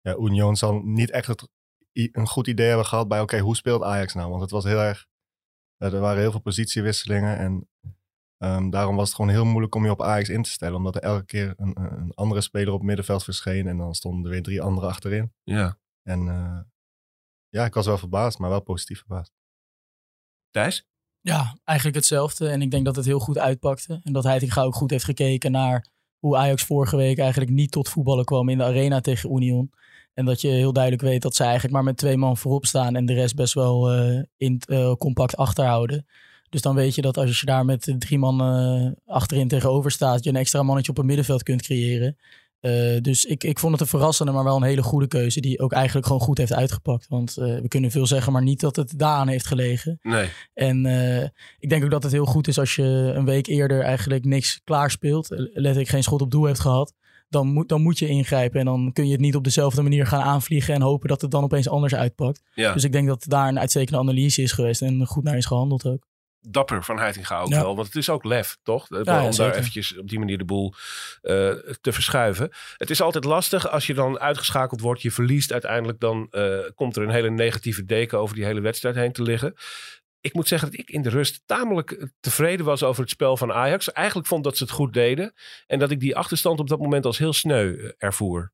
ja, 0.00 0.16
Union 0.16 0.56
zal 0.56 0.82
niet 0.82 1.10
echt 1.10 1.26
het, 1.26 1.48
een 1.92 2.26
goed 2.26 2.46
idee 2.46 2.66
hebben 2.66 2.86
gehad 2.86 3.08
bij, 3.08 3.20
oké, 3.20 3.38
hoe 3.38 3.56
speelt 3.56 3.82
Ajax 3.82 4.14
nou? 4.14 4.28
Want 4.28 4.42
het 4.42 4.50
was 4.50 4.64
heel 4.64 4.78
erg, 4.78 5.06
ja, 5.76 5.86
er 5.86 6.00
waren 6.00 6.20
heel 6.20 6.30
veel 6.30 6.40
positiewisselingen 6.40 7.38
en 7.38 7.68
ehm, 8.36 8.70
daarom 8.70 8.96
was 8.96 9.06
het 9.06 9.16
gewoon 9.16 9.30
heel 9.30 9.44
moeilijk 9.44 9.74
om 9.74 9.84
je 9.84 9.90
op 9.90 10.02
Ajax 10.02 10.28
in 10.28 10.42
te 10.42 10.50
stellen. 10.50 10.76
Omdat 10.76 10.94
er 10.94 11.02
elke 11.02 11.24
keer 11.24 11.54
een, 11.56 11.80
een 11.80 12.14
andere 12.14 12.40
speler 12.40 12.72
op 12.72 12.78
het 12.78 12.86
middenveld 12.86 13.24
verscheen 13.24 13.66
en 13.66 13.76
dan 13.76 13.94
stonden 13.94 14.24
er 14.24 14.30
weer 14.30 14.42
drie 14.42 14.62
andere 14.62 14.86
achterin. 14.86 15.32
Ja. 15.42 15.78
En 16.02 16.28
eh, 16.28 16.60
ja, 17.48 17.64
ik 17.64 17.74
was 17.74 17.86
wel 17.86 17.98
verbaasd, 17.98 18.38
maar 18.38 18.50
wel 18.50 18.62
positief 18.62 18.98
verbaasd. 18.98 19.32
Thijs? 20.50 20.86
Ja, 21.28 21.56
eigenlijk 21.64 21.96
hetzelfde. 21.98 22.48
En 22.48 22.62
ik 22.62 22.70
denk 22.70 22.84
dat 22.84 22.96
het 22.96 23.04
heel 23.04 23.18
goed 23.18 23.38
uitpakte. 23.38 24.00
En 24.02 24.12
dat 24.12 24.24
Heitinga 24.24 24.62
ook 24.62 24.74
goed 24.74 24.90
heeft 24.90 25.04
gekeken 25.04 25.50
naar 25.50 25.86
hoe 26.18 26.36
Ajax 26.36 26.62
vorige 26.62 26.96
week 26.96 27.18
eigenlijk 27.18 27.50
niet 27.50 27.70
tot 27.70 27.88
voetballen 27.88 28.24
kwam 28.24 28.48
in 28.48 28.58
de 28.58 28.64
arena 28.64 29.00
tegen 29.00 29.32
Union. 29.32 29.70
En 30.14 30.24
dat 30.24 30.40
je 30.40 30.48
heel 30.48 30.72
duidelijk 30.72 31.02
weet 31.02 31.22
dat 31.22 31.34
ze 31.34 31.42
eigenlijk 31.42 31.74
maar 31.74 31.84
met 31.84 31.96
twee 31.96 32.16
man 32.16 32.36
voorop 32.36 32.66
staan 32.66 32.96
en 32.96 33.06
de 33.06 33.14
rest 33.14 33.34
best 33.34 33.54
wel 33.54 33.92
eh, 33.92 34.22
in, 34.36 34.60
eh, 34.64 34.92
compact 34.92 35.36
achterhouden. 35.36 36.06
Dus 36.48 36.62
dan 36.62 36.74
weet 36.74 36.94
je 36.94 37.02
dat 37.02 37.16
als 37.16 37.40
je 37.40 37.46
daar 37.46 37.64
met 37.64 37.94
drie 37.98 38.18
man 38.18 38.40
eh, 38.40 39.14
achterin 39.14 39.48
tegenover 39.48 39.90
staat, 39.90 40.24
je 40.24 40.30
een 40.30 40.36
extra 40.36 40.62
mannetje 40.62 40.90
op 40.90 40.96
het 40.96 41.06
middenveld 41.06 41.42
kunt 41.42 41.62
creëren. 41.62 42.16
Eh, 42.60 43.00
dus 43.00 43.24
ik, 43.24 43.44
ik 43.44 43.58
vond 43.58 43.72
het 43.72 43.80
een 43.80 43.86
verrassende, 43.86 44.32
maar 44.32 44.44
wel 44.44 44.56
een 44.56 44.62
hele 44.62 44.82
goede 44.82 45.06
keuze. 45.06 45.40
Die 45.40 45.60
ook 45.60 45.72
eigenlijk 45.72 46.06
gewoon 46.06 46.22
goed 46.22 46.38
heeft 46.38 46.52
uitgepakt. 46.52 47.06
Want 47.08 47.36
eh, 47.36 47.44
we 47.44 47.68
kunnen 47.68 47.90
veel 47.90 48.06
zeggen, 48.06 48.32
maar 48.32 48.42
niet 48.42 48.60
dat 48.60 48.76
het 48.76 48.98
daaraan 48.98 49.28
heeft 49.28 49.46
gelegen. 49.46 49.98
Nee. 50.02 50.28
En 50.54 50.86
eh, 50.86 51.28
ik 51.58 51.68
denk 51.68 51.84
ook 51.84 51.90
dat 51.90 52.02
het 52.02 52.12
heel 52.12 52.24
goed 52.24 52.48
is 52.48 52.58
als 52.58 52.74
je 52.74 53.12
een 53.14 53.24
week 53.24 53.46
eerder 53.46 53.80
eigenlijk 53.80 54.24
niks 54.24 54.60
klaar 54.64 54.90
speelt. 54.90 55.28
Letterlijk 55.30 55.88
geen 55.88 56.02
schot 56.02 56.22
op 56.22 56.30
doel 56.30 56.44
hebt 56.44 56.60
gehad. 56.60 56.94
Dan 57.28 57.46
moet, 57.46 57.68
dan 57.68 57.82
moet 57.82 57.98
je 57.98 58.08
ingrijpen. 58.08 58.60
En 58.60 58.66
dan 58.66 58.90
kun 58.92 59.06
je 59.06 59.12
het 59.12 59.20
niet 59.20 59.36
op 59.36 59.44
dezelfde 59.44 59.82
manier 59.82 60.06
gaan 60.06 60.22
aanvliegen. 60.22 60.74
En 60.74 60.82
hopen 60.82 61.08
dat 61.08 61.20
het 61.20 61.30
dan 61.30 61.44
opeens 61.44 61.68
anders 61.68 61.94
uitpakt. 61.94 62.42
Ja. 62.54 62.72
Dus 62.72 62.84
ik 62.84 62.92
denk 62.92 63.06
dat 63.06 63.24
daar 63.28 63.48
een 63.48 63.58
uitstekende 63.58 63.98
analyse 63.98 64.42
is 64.42 64.52
geweest. 64.52 64.82
En 64.82 65.06
goed 65.06 65.24
naar 65.24 65.36
is 65.36 65.46
gehandeld 65.46 65.86
ook. 65.86 66.06
Dapper 66.40 66.84
van 66.84 66.98
Heitinga 66.98 67.40
ook 67.40 67.48
Ja. 67.48 67.60
wel. 67.60 67.74
Want 67.74 67.86
het 67.86 67.96
is 67.96 68.10
ook 68.10 68.24
lef, 68.24 68.58
toch? 68.62 68.90
om 68.90 69.02
ja, 69.04 69.30
daar 69.30 69.54
eventjes 69.54 69.96
op 69.96 70.08
die 70.08 70.18
manier 70.18 70.38
de 70.38 70.44
boel 70.44 70.74
eh, 71.20 71.50
te 71.80 71.92
verschuiven. 71.92 72.50
Het 72.76 72.90
is 72.90 73.00
altijd 73.00 73.24
lastig 73.24 73.68
als 73.70 73.86
je 73.86 73.94
dan 73.94 74.18
uitgeschakeld 74.18 74.80
wordt. 74.80 75.02
Je 75.02 75.10
verliest 75.10 75.52
uiteindelijk. 75.52 76.00
Dan 76.00 76.26
eh, 76.30 76.58
komt 76.74 76.96
er 76.96 77.02
een 77.02 77.10
hele 77.10 77.30
negatieve 77.30 77.84
deken 77.84 78.18
over 78.18 78.34
die 78.34 78.44
hele 78.44 78.60
wedstrijd 78.60 78.94
heen 78.94 79.12
te 79.12 79.22
liggen. 79.22 79.54
Ik 80.20 80.34
moet 80.34 80.48
zeggen 80.48 80.70
dat 80.70 80.80
ik 80.80 80.90
in 80.90 81.02
de 81.02 81.08
rust 81.08 81.42
tamelijk 81.46 81.90
eh, 81.90 82.06
tevreden 82.20 82.66
was 82.66 82.82
over 82.82 83.02
het 83.02 83.10
spel 83.10 83.36
van 83.36 83.52
Ajax. 83.52 83.92
Eigenlijk 83.92 84.28
vond 84.28 84.44
dat 84.44 84.56
ze 84.56 84.62
het 84.62 84.72
goed 84.72 84.92
deden. 84.92 85.34
En 85.66 85.78
dat 85.78 85.90
ik 85.90 86.00
die 86.00 86.16
achterstand 86.16 86.60
op 86.60 86.68
dat 86.68 86.78
moment 86.78 87.04
als 87.04 87.18
heel 87.18 87.32
sneu 87.32 87.92
ervoer. 87.98 88.52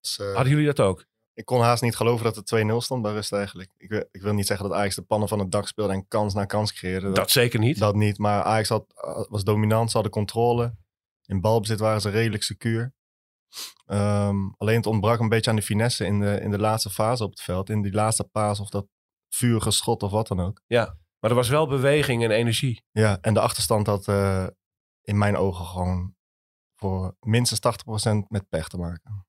Dus, 0.00 0.16
Hadden 0.16 0.48
jullie 0.48 0.66
dat 0.66 0.80
ook? 0.80 1.04
Ik 1.36 1.44
kon 1.44 1.60
haast 1.60 1.82
niet 1.82 1.96
geloven 1.96 2.24
dat 2.24 2.36
het 2.36 2.64
2-0 2.70 2.76
stond 2.76 3.02
bij 3.02 3.12
rust 3.12 3.32
eigenlijk. 3.32 3.70
Ik, 3.76 3.88
wil- 3.88 4.04
ik 4.10 4.20
wil 4.22 4.32
niet 4.32 4.46
zeggen 4.46 4.68
dat 4.68 4.78
Ajax 4.78 4.94
de 4.94 5.02
pannen 5.02 5.28
van 5.28 5.38
het 5.38 5.50
dak 5.50 5.66
speelde 5.68 5.92
en 5.92 6.08
kans 6.08 6.34
na 6.34 6.44
kans 6.44 6.72
creëerde. 6.72 7.12
Dat 7.12 7.30
zeker 7.30 7.58
niet. 7.58 7.78
Dat 7.78 7.94
niet, 7.94 8.18
maar 8.18 8.42
Ajax 8.42 8.68
had, 8.68 8.84
was 9.28 9.44
dominant, 9.44 9.86
ze 9.88 9.94
hadden 9.94 10.12
controle. 10.12 10.76
In 11.26 11.40
balbezit 11.40 11.78
waren 11.80 12.00
ze 12.00 12.08
redelijk 12.10 12.42
secuur. 12.42 12.94
Ehm, 13.86 14.36
alleen 14.56 14.76
het 14.76 14.86
ontbrak 14.86 15.20
een 15.20 15.28
beetje 15.28 15.50
aan 15.50 15.56
de 15.56 15.62
finesse 15.62 16.04
in 16.04 16.20
de, 16.20 16.40
in 16.40 16.50
de 16.50 16.58
laatste 16.58 16.90
fase 16.90 17.24
op 17.24 17.30
het 17.30 17.40
veld. 17.40 17.70
In 17.70 17.82
die 17.82 17.92
laatste 17.92 18.24
paas 18.24 18.60
of 18.60 18.68
dat 18.68 18.86
vurige 19.28 19.70
schot 19.70 20.02
of 20.02 20.10
wat 20.10 20.26
dan 20.28 20.40
ook. 20.40 20.60
Maar 21.20 21.30
er 21.30 21.36
was 21.36 21.48
wel 21.48 21.66
beweging 21.66 22.24
en 22.24 22.30
energie. 22.30 22.82
Ja, 22.90 23.18
en 23.20 23.34
de 23.34 23.40
achterstand 23.40 23.86
had 23.86 24.08
eh, 24.08 24.46
in 25.02 25.18
mijn 25.18 25.36
ogen 25.36 25.64
gewoon 25.64 26.14
voor 26.74 27.16
minstens 27.20 27.60
80% 27.60 28.26
met 28.28 28.48
pech 28.48 28.68
te 28.68 28.78
maken. 28.78 29.26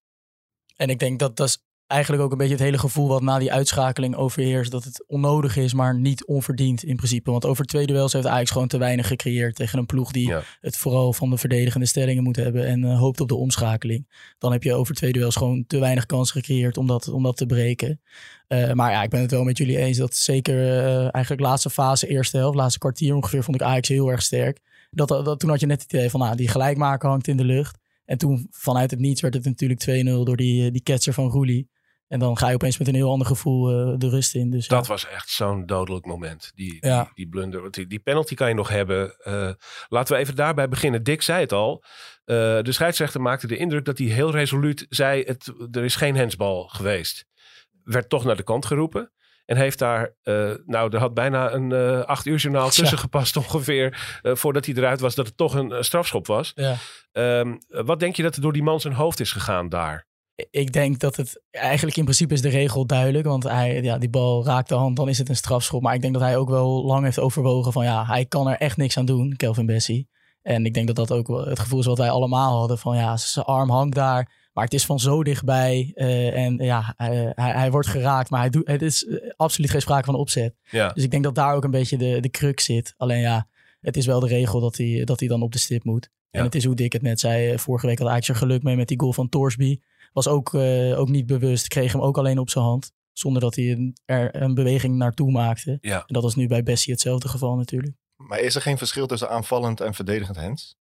En 0.75 0.89
ik 0.89 0.99
denk 0.99 1.19
dat 1.19 1.35
dat 1.35 1.47
is 1.47 1.65
eigenlijk 1.87 2.23
ook 2.23 2.31
een 2.31 2.37
beetje 2.37 2.53
het 2.53 2.63
hele 2.63 2.77
gevoel 2.77 3.07
wat 3.07 3.21
na 3.21 3.39
die 3.39 3.51
uitschakeling 3.53 4.15
overheerst. 4.15 4.71
Dat 4.71 4.83
het 4.83 5.03
onnodig 5.07 5.57
is, 5.57 5.73
maar 5.73 5.99
niet 5.99 6.25
onverdiend 6.25 6.83
in 6.83 6.95
principe. 6.95 7.31
Want 7.31 7.45
over 7.45 7.65
twee 7.65 7.85
duels 7.85 8.13
heeft 8.13 8.25
Ajax 8.25 8.51
gewoon 8.51 8.67
te 8.67 8.77
weinig 8.77 9.07
gecreëerd 9.07 9.55
tegen 9.55 9.79
een 9.79 9.85
ploeg 9.85 10.11
die 10.11 10.27
Ja. 10.27 10.43
het 10.61 10.77
vooral 10.77 11.13
van 11.13 11.29
de 11.29 11.37
verdedigende 11.37 11.85
stellingen 11.85 12.23
moet 12.23 12.35
hebben. 12.35 12.65
En 12.67 12.83
eh, 12.83 12.99
hoopt 12.99 13.21
op 13.21 13.27
de 13.27 13.35
omschakeling. 13.35 14.33
Dan 14.37 14.51
heb 14.51 14.63
je 14.63 14.73
over 14.73 14.95
twee 14.95 15.11
duels 15.11 15.35
gewoon 15.35 15.65
te 15.67 15.79
weinig 15.79 16.05
kans 16.05 16.31
gecreëerd 16.31 16.77
om 16.77 16.87
dat, 16.87 17.07
om 17.07 17.23
dat 17.23 17.37
te 17.37 17.45
breken. 17.45 18.01
Eh, 18.47 18.71
maar 18.71 18.91
ja, 18.91 19.03
ik 19.03 19.09
ben 19.09 19.21
het 19.21 19.31
wel 19.31 19.43
met 19.43 19.57
jullie 19.57 19.77
eens 19.77 19.97
dat 19.97 20.15
zeker 20.15 20.55
eh, 20.55 21.13
eigenlijk 21.13 21.39
laatste 21.39 21.69
fase, 21.69 22.07
eerste 22.07 22.37
helft, 22.37 22.55
laatste 22.55 22.79
kwartier 22.79 23.15
ongeveer, 23.15 23.43
vond 23.43 23.61
ik 23.61 23.67
Ajax 23.67 23.87
heel 23.87 24.09
erg 24.09 24.21
sterk. 24.21 24.59
Dat, 24.91 25.07
dat, 25.07 25.39
toen 25.39 25.49
had 25.49 25.59
je 25.59 25.65
net 25.65 25.81
het 25.81 25.93
idee 25.93 26.09
van, 26.09 26.19
nou, 26.19 26.35
die 26.35 26.47
gelijkmaker 26.47 27.09
hangt 27.09 27.27
in 27.27 27.37
de 27.37 27.43
lucht. 27.45 27.77
En 28.05 28.17
toen 28.17 28.47
vanuit 28.51 28.91
het 28.91 28.99
niets 28.99 29.21
werd 29.21 29.33
het 29.33 29.45
natuurlijk 29.45 29.81
2-0 29.89 30.03
door 30.03 30.37
die, 30.37 30.71
die 30.71 30.81
ketser 30.81 31.13
van 31.13 31.29
Roelie. 31.29 31.69
En 32.07 32.19
dan 32.19 32.37
ga 32.37 32.47
je 32.47 32.53
opeens 32.53 32.77
met 32.77 32.87
een 32.87 32.95
heel 32.95 33.11
ander 33.11 33.27
gevoel 33.27 33.69
eh, 33.69 33.97
de 33.97 34.09
rust 34.09 34.35
in. 34.35 34.49
Dus, 34.49 34.67
Dat 34.67 34.85
ja. 34.85 34.91
was 34.91 35.07
echt 35.07 35.29
zo'n 35.29 35.65
dodelijk 35.65 36.05
moment. 36.05 36.51
Die, 36.55 36.77
Ja. 36.79 37.03
die, 37.03 37.11
die 37.13 37.27
blunder. 37.27 37.71
Die, 37.71 37.87
die 37.87 37.99
penalty 37.99 38.35
kan 38.35 38.47
je 38.47 38.53
nog 38.53 38.69
hebben. 38.69 39.15
Eh, 39.19 39.49
laten 39.87 40.15
we 40.15 40.21
even 40.21 40.35
daarbij 40.35 40.67
beginnen. 40.67 41.03
Dick 41.03 41.21
zei 41.21 41.39
het 41.39 41.51
al. 41.51 41.83
Eh, 42.25 42.35
de 42.61 42.71
scheidsrechter 42.71 43.21
maakte 43.21 43.47
de 43.47 43.57
indruk 43.57 43.85
dat 43.85 43.97
hij 43.97 44.07
heel 44.07 44.31
resoluut 44.31 44.85
zei: 44.89 45.23
het, 45.23 45.53
er 45.71 45.83
is 45.83 45.95
geen 45.95 46.15
hensbal 46.15 46.67
geweest. 46.67 47.25
Werd 47.83 48.09
toch 48.09 48.23
naar 48.23 48.35
de 48.35 48.43
kant 48.43 48.65
geroepen. 48.65 49.11
En 49.45 49.57
heeft 49.57 49.79
daar, 49.79 50.15
nou, 50.65 50.93
er 50.93 50.99
had 50.99 51.13
bijna 51.13 51.51
een 51.53 51.71
eh 51.71 52.01
acht 52.01 52.25
uur 52.25 52.37
journaal 52.37 52.69
tussen 52.69 52.97
gepast 52.97 53.37
ongeveer. 53.37 54.19
voordat 54.21 54.65
hij 54.65 54.75
eruit 54.75 54.99
was 54.99 55.15
dat 55.15 55.25
het 55.25 55.37
toch 55.37 55.53
een, 55.53 55.83
strafschop 55.83 56.27
was. 56.27 56.51
Ja. 56.55 56.75
Ehm, 57.11 57.55
wat 57.67 57.99
denk 57.99 58.15
je 58.15 58.23
dat 58.23 58.35
er 58.35 58.41
door 58.41 58.53
die 58.53 58.63
man 58.63 58.81
zijn 58.81 58.93
hoofd 58.93 59.19
is 59.19 59.31
gegaan 59.31 59.69
daar? 59.69 60.07
Ik 60.49 60.73
denk 60.73 60.99
dat 60.99 61.15
het 61.15 61.41
eigenlijk 61.51 61.97
in 61.97 62.03
principe 62.03 62.33
is 62.33 62.41
de 62.41 62.49
regel 62.49 62.85
duidelijk. 62.85 63.25
Want 63.25 63.43
hij, 63.43 63.81
ja, 63.81 63.97
die 63.97 64.09
bal 64.09 64.45
raakt 64.45 64.69
de 64.69 64.75
hand, 64.75 64.95
dan 64.95 65.09
is 65.09 65.17
het 65.17 65.29
een 65.29 65.35
strafschop. 65.35 65.81
Maar 65.81 65.93
ik 65.95 66.01
denk 66.01 66.13
dat 66.13 66.21
hij 66.21 66.37
ook 66.37 66.49
wel 66.49 66.85
lang 66.85 67.03
heeft 67.03 67.19
overwogen 67.19 67.71
van 67.71 67.83
ja, 67.83 68.05
hij 68.05 68.25
kan 68.25 68.47
er 68.49 68.57
echt 68.57 68.77
niks 68.77 68.97
aan 68.97 69.05
doen, 69.05 69.35
Kelvin 69.35 69.65
Bessie. 69.65 70.07
En 70.41 70.65
ik 70.65 70.73
denk 70.73 70.87
dat 70.87 70.95
dat 70.95 71.11
ook 71.11 71.27
wel 71.27 71.45
het 71.47 71.59
gevoel 71.59 71.79
is 71.79 71.85
wat 71.85 71.97
wij 71.97 72.09
allemaal 72.09 72.57
hadden 72.59 72.77
van 72.77 72.95
ja, 72.97 73.17
zijn 73.17 73.45
arm 73.45 73.69
hangt 73.69 73.95
daar. 73.95 74.31
Maar 74.53 74.63
het 74.63 74.73
is 74.73 74.85
van 74.85 74.99
zo 74.99 75.23
dichtbij. 75.23 75.91
eh, 75.95 76.43
en 76.45 76.57
ja, 76.57 76.93
hij, 76.97 77.31
hij, 77.35 77.51
hij 77.51 77.71
wordt 77.71 77.87
geraakt. 77.87 78.29
Maar 78.29 78.39
hij 78.39 78.49
doet, 78.49 78.67
het 78.67 78.81
is 78.81 79.05
eh, 79.05 79.17
absoluut 79.35 79.69
geen 79.71 79.81
sprake 79.81 80.05
van 80.05 80.15
opzet. 80.15 80.55
Ja, 80.69 80.87
Dus 80.93 81.03
ik 81.03 81.11
denk 81.11 81.23
dat 81.23 81.35
daar 81.35 81.53
ook 81.55 81.63
een 81.63 81.71
beetje 81.71 81.97
de, 81.97 82.19
de 82.19 82.29
crux 82.29 82.63
zit. 82.65 82.93
Alleen 82.97 83.19
ja, 83.19 83.47
het 83.81 83.97
is 83.97 84.05
wel 84.05 84.19
de 84.19 84.27
regel 84.27 84.59
dat 84.59 84.77
hij, 84.77 85.01
dat 85.05 85.19
hij 85.19 85.29
dan 85.29 85.41
op 85.41 85.51
de 85.51 85.59
stip 85.59 85.83
moet. 85.83 86.09
Ja. 86.31 86.39
En 86.39 86.45
het 86.45 86.55
is 86.55 86.65
hoe 86.65 86.75
Dick 86.75 86.93
het 86.93 87.01
net 87.01 87.19
zei. 87.19 87.51
eh, 87.51 87.57
Vorige 87.57 87.85
week 87.87 87.99
had 87.99 88.07
Ajax 88.07 88.29
er 88.29 88.35
geluk 88.35 88.63
mee 88.63 88.75
met 88.75 88.87
die 88.87 88.99
goal 88.99 89.13
van 89.13 89.29
Torsby. 89.29 89.79
Was 90.11 90.27
ook, 90.27 90.53
eh, 90.53 90.99
ook 90.99 91.09
niet 91.09 91.25
bewust. 91.25 91.67
Kreeg 91.67 91.91
hem 91.91 92.01
ook 92.01 92.17
alleen 92.17 92.39
op 92.39 92.49
zijn 92.49 92.65
hand. 92.65 92.91
Zonder 93.13 93.41
dat 93.41 93.55
hij 93.55 93.71
een, 93.71 93.97
er 94.05 94.41
een 94.41 94.53
beweging 94.53 94.95
naartoe 94.95 95.31
maakte. 95.31 95.77
Ja. 95.81 95.99
En 95.99 96.13
dat 96.13 96.23
was 96.23 96.35
nu 96.35 96.47
bij 96.47 96.63
Bessie 96.63 96.93
hetzelfde 96.93 97.27
geval 97.27 97.55
natuurlijk. 97.55 97.95
Maar 98.15 98.39
is 98.39 98.55
er 98.55 98.61
geen 98.61 98.77
verschil 98.77 99.07
tussen 99.07 99.29
aanvallend 99.29 99.81
en 99.81 99.93
verdedigend 99.93 100.37
hands? 100.37 100.77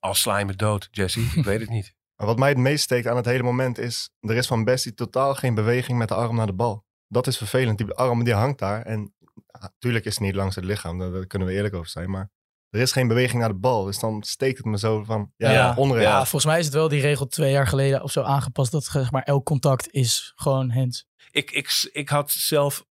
al 0.00 0.14
sla 0.14 0.38
je 0.38 0.44
me 0.44 0.54
dood, 0.54 0.88
Jesse. 0.90 1.20
Ik 1.20 1.44
weet 1.44 1.60
het 1.60 1.68
niet. 1.68 1.92
Maar 2.18 2.26
wat 2.26 2.38
mij 2.38 2.48
het 2.48 2.58
meest 2.58 2.84
steekt 2.84 3.06
aan 3.06 3.16
het 3.16 3.24
hele 3.24 3.42
moment 3.42 3.78
is... 3.78 4.10
er 4.20 4.36
is 4.36 4.46
van 4.46 4.64
Bessie 4.64 4.94
totaal 4.94 5.34
geen 5.34 5.54
beweging 5.54 5.98
met 5.98 6.08
de 6.08 6.14
arm 6.14 6.36
naar 6.36 6.46
de 6.46 6.52
bal. 6.52 6.84
Dat 7.08 7.26
is 7.26 7.36
vervelend. 7.36 7.78
Die 7.78 7.92
arm 7.92 8.24
die 8.24 8.34
hangt 8.34 8.58
daar. 8.58 8.82
En 8.82 9.14
natuurlijk 9.60 10.04
is 10.04 10.14
het 10.14 10.22
niet 10.22 10.34
langs 10.34 10.54
het 10.54 10.64
lichaam. 10.64 10.98
Daar, 10.98 11.10
daar 11.10 11.26
kunnen 11.26 11.48
we 11.48 11.54
eerlijk 11.54 11.74
over 11.74 11.88
zijn. 11.88 12.10
Maar 12.10 12.30
er 12.70 12.80
is 12.80 12.92
geen 12.92 13.08
beweging 13.08 13.40
naar 13.40 13.48
de 13.48 13.58
bal. 13.58 13.84
Dus 13.84 13.98
dan 13.98 14.22
steekt 14.22 14.56
het 14.56 14.66
me 14.66 14.78
zo 14.78 15.04
van... 15.04 15.32
Ja, 15.36 15.50
Ja. 15.52 15.74
onrecht. 15.76 16.04
Ja, 16.04 16.16
volgens 16.16 16.44
mij 16.44 16.58
is 16.58 16.64
het 16.64 16.74
wel 16.74 16.88
die 16.88 17.00
regel 17.00 17.26
twee 17.26 17.50
jaar 17.50 17.66
geleden 17.66 18.02
of 18.02 18.10
zo 18.10 18.22
aangepast. 18.22 18.72
Dat 18.72 18.84
zeg 18.84 19.10
maar, 19.10 19.22
elk 19.22 19.44
contact 19.44 19.88
is 19.90 20.32
gewoon 20.34 20.70
hands. 20.70 21.06
ik, 21.30 21.50
ik, 21.50 21.88
ik 21.92 22.08
had 22.08 22.30
zelf. 22.30 22.86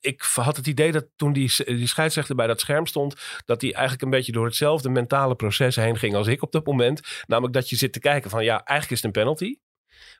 Ik 0.00 0.22
had 0.34 0.56
het 0.56 0.66
idee 0.66 0.92
dat 0.92 1.06
toen 1.16 1.32
die, 1.32 1.52
die 1.64 1.86
scheidsrechter 1.86 2.34
bij 2.34 2.46
dat 2.46 2.60
scherm 2.60 2.86
stond. 2.86 3.14
dat 3.44 3.60
hij 3.60 3.72
eigenlijk 3.72 4.02
een 4.02 4.10
beetje 4.10 4.32
door 4.32 4.44
hetzelfde 4.44 4.88
mentale 4.88 5.34
proces 5.34 5.76
heen 5.76 5.96
ging 5.98 6.14
als 6.14 6.26
ik 6.26 6.42
op 6.42 6.52
dat 6.52 6.66
moment. 6.66 7.00
Namelijk 7.26 7.54
dat 7.54 7.68
je 7.68 7.76
zit 7.76 7.92
te 7.92 7.98
kijken 8.00 8.30
van 8.30 8.44
ja, 8.44 8.52
eigenlijk 8.64 8.90
is 8.90 8.96
het 8.96 9.04
een 9.04 9.22
penalty. 9.22 9.56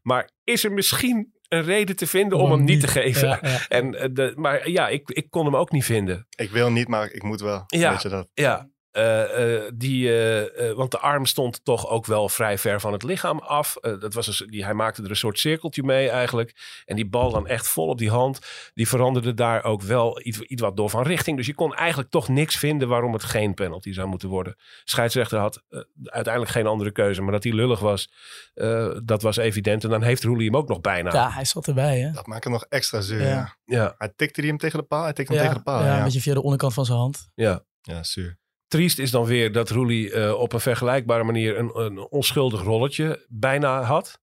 Maar 0.03 0.31
is 0.45 0.65
er 0.65 0.73
misschien 0.73 1.33
een 1.49 1.63
reden 1.63 1.97
te 1.97 2.07
vinden 2.07 2.39
om, 2.39 2.51
hem 2.51 2.65
niet 2.65 2.81
te 2.81 2.87
geven? 2.89 3.29
Ja, 3.29 3.39
ja. 3.43 3.67
En, 3.69 3.95
eh, 3.95 4.09
de, 4.13 4.33
maar 4.37 4.69
ja, 4.69 4.89
ik, 4.89 5.11
ik 5.11 5.31
kon 5.31 5.45
hem 5.45 5.57
ook 5.57 5.71
niet 5.71 5.85
vinden. 5.85 6.27
Ik 6.37 6.51
wil 6.51 6.71
niet, 6.71 6.89
maar 6.89 7.11
ik 7.11 7.23
moet 7.23 7.41
wel. 7.41 7.65
Ja. 7.67 7.91
Weet 7.91 8.03
je 8.03 8.09
dat? 8.09 8.29
Ja, 8.35 8.69
eh, 8.93 9.57
eh, 9.57 9.73
die, 9.75 10.23
eh, 10.25 10.73
want 10.73 10.91
de 10.91 10.99
arm 10.99 11.27
stond 11.27 11.65
toch 11.65 11.89
ook 11.89 12.07
wel 12.07 12.29
vrij 12.29 12.59
ver 12.59 12.81
van 12.81 12.93
het 12.93 13.03
lichaam 13.03 13.39
af. 13.39 13.75
Dat 13.81 14.15
was 14.15 14.41
een, 14.41 14.47
die, 14.47 14.65
hij 14.65 14.75
maakte 14.75 15.03
er 15.03 15.11
een 15.11 15.17
soort 15.17 15.39
cirkeltje 15.39 15.83
mee 15.83 16.09
eigenlijk. 16.09 16.83
En 16.85 16.97
die 16.97 17.09
bal 17.09 17.31
dan 17.31 17.47
echt 17.47 17.69
vol 17.69 17.89
op 17.89 17.99
die 17.99 18.11
hand. 18.11 18.39
Die 18.75 18.89
veranderde 18.89 19.35
daar 19.35 19.65
ook 19.65 19.83
wel 19.83 20.21
iets, 20.27 20.41
iets 20.41 20.63
wat 20.63 20.77
door 20.77 20.91
van 20.91 21.03
richting. 21.03 21.37
Dus 21.37 21.47
je 21.47 21.55
kon 21.55 21.75
eigenlijk 21.75 22.11
toch 22.11 22.29
niks 22.29 22.57
vinden 22.57 22.89
waarom 22.89 23.13
het 23.13 23.25
geen 23.25 23.55
penalty 23.55 23.93
zou 23.93 24.09
moeten 24.09 24.29
worden. 24.29 24.57
Scheidsrechter 24.85 25.39
had 25.39 25.63
uiteindelijk 26.05 26.53
geen 26.55 26.67
andere 26.67 26.91
keuze. 26.91 27.23
Maar 27.23 27.33
dat 27.33 27.45
hij 27.45 27.53
lullig 27.53 27.81
was, 27.81 28.11
eh, 28.55 28.91
dat 29.05 29.23
was 29.23 29.37
evident. 29.37 29.85
En 29.85 29.91
dan 29.91 30.03
heeft 30.03 30.25
Roelie 30.25 30.47
hem 30.47 30.57
ook 30.57 30.69
nog 30.69 30.81
bijna. 30.81 31.13
Ja, 31.13 31.31
hij 31.31 31.45
zat 31.45 31.67
erbij 31.67 32.01
hè. 32.01 32.11
Dat 32.13 32.27
maakt 32.27 32.45
het 32.45 32.53
nog 32.53 32.65
extra 32.69 33.01
zuur. 33.01 33.21
Ja. 33.23 33.29
Ja. 33.29 33.57
Ja, 33.65 33.95
Hij 33.99 34.13
tikte 34.17 34.41
die 34.41 34.51
hem 34.51 34.59
tegen 34.59 34.79
de 34.79 34.85
paal. 34.85 35.03
Hij 35.03 35.13
tikte 35.13 35.33
hem 35.33 35.43
Ja, 35.43 35.49
tegen 35.49 35.65
de 35.65 35.71
paal. 35.71 35.81
ja, 35.81 35.87
Ja, 35.87 35.99
een 35.99 36.05
beetje 36.05 36.21
via 36.21 36.35
de 36.35 36.43
onderkant 36.43 36.75
van 36.75 36.85
zijn 36.85 36.99
hand. 36.99 37.31
ja. 37.35 37.65
ja 37.83 38.03
zuur. 38.03 38.41
Triest 38.73 38.99
is 38.99 39.11
dan 39.11 39.25
weer 39.25 39.53
dat 39.53 39.71
Roelie 39.71 40.13
eh, 40.13 40.41
op 40.41 40.53
een 40.53 40.61
vergelijkbare 40.61 41.25
manier 41.25 41.59
een, 41.59 41.81
een 41.81 41.99
onschuldig 41.99 42.63
rolletje 42.63 43.27
bijna 43.29 43.83
had. 43.83 44.21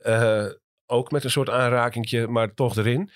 Eh, 0.00 0.46
ook 0.86 1.10
met 1.10 1.24
een 1.24 1.30
soort 1.30 1.50
aanrakingje, 1.50 2.26
maar 2.26 2.54
toch 2.54 2.76
erin. 2.76 3.10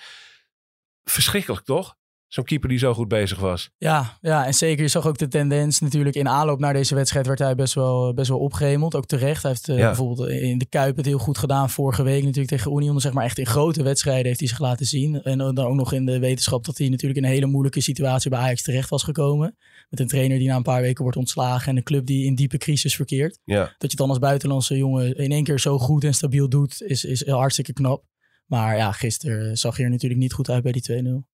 Verschrikkelijk, 1.02 1.64
toch? 1.64 1.96
Zo'n 2.34 2.44
keeper 2.44 2.68
die 2.68 2.78
zo 2.78 2.94
goed 2.94 3.08
bezig 3.08 3.38
was. 3.38 3.70
Ja, 3.78 4.18
ja, 4.20 4.46
en 4.46 4.54
zeker. 4.54 4.82
Je 4.82 4.88
zag 4.88 5.06
ook 5.06 5.18
de 5.18 5.28
tendens 5.28 5.80
natuurlijk 5.80 6.16
in 6.16 6.28
aanloop 6.28 6.58
naar 6.58 6.72
deze 6.72 6.94
wedstrijd 6.94 7.26
werd 7.26 7.38
hij 7.38 7.54
best 7.54 7.74
wel, 7.74 8.14
best 8.14 8.28
wel 8.28 8.38
opgehemeld. 8.38 8.94
Ook 8.94 9.06
terecht. 9.06 9.42
Hij 9.42 9.50
heeft 9.50 9.68
eh, 9.68 9.78
Ja. 9.78 9.86
bijvoorbeeld 9.86 10.28
in 10.28 10.58
de 10.58 10.64
Kuip 10.66 10.96
het 10.96 11.06
heel 11.06 11.18
goed 11.18 11.38
gedaan. 11.38 11.70
Vorige 11.70 12.02
week 12.02 12.22
natuurlijk 12.22 12.48
tegen 12.48 12.72
Union. 12.76 13.00
Zeg 13.00 13.12
maar 13.12 13.24
echt 13.24 13.38
in 13.38 13.46
grote 13.46 13.82
wedstrijden 13.82 14.26
heeft 14.26 14.38
hij 14.38 14.48
zich 14.48 14.58
laten 14.58 14.86
zien. 14.86 15.22
En 15.22 15.38
dan 15.38 15.58
ook 15.58 15.74
nog 15.74 15.92
in 15.92 16.04
de 16.04 16.18
wetenschap 16.18 16.64
dat 16.64 16.78
hij 16.78 16.88
natuurlijk 16.88 17.20
in 17.20 17.24
een 17.26 17.30
hele 17.34 17.46
moeilijke 17.46 17.80
situatie 17.80 18.30
bij 18.30 18.38
Ajax 18.38 18.62
terecht 18.62 18.88
was 18.88 19.02
gekomen. 19.02 19.56
Met 19.90 20.00
een 20.00 20.08
trainer 20.08 20.38
die 20.38 20.48
na 20.48 20.56
een 20.56 20.62
paar 20.62 20.80
weken 20.82 21.02
wordt 21.02 21.18
ontslagen. 21.18 21.68
En 21.70 21.76
een 21.76 21.82
club 21.82 22.06
die 22.06 22.24
in 22.26 22.34
diepe 22.34 22.58
crisis 22.58 22.96
verkeert. 22.96 23.38
Ja, 23.44 23.60
Dat 23.62 23.72
je 23.78 23.86
het 23.86 23.96
dan 23.96 24.08
als 24.08 24.18
buitenlandse 24.18 24.76
jongen 24.76 25.16
in 25.16 25.32
één 25.32 25.44
keer 25.44 25.60
zo 25.60 25.78
goed 25.78 26.04
en 26.04 26.14
stabiel 26.14 26.48
doet, 26.48 26.82
is, 26.82 27.04
is 27.04 27.26
hartstikke 27.26 27.72
knap. 27.72 28.04
Maar 28.46 28.76
ja, 28.76 28.92
gisteren 28.92 29.56
zag 29.56 29.76
je 29.76 29.82
er 29.82 29.90
natuurlijk 29.90 30.20
niet 30.20 30.32
goed 30.32 30.50
uit 30.50 30.62
bij 30.62 30.72
die 30.72 31.02
2-0. 31.22 31.33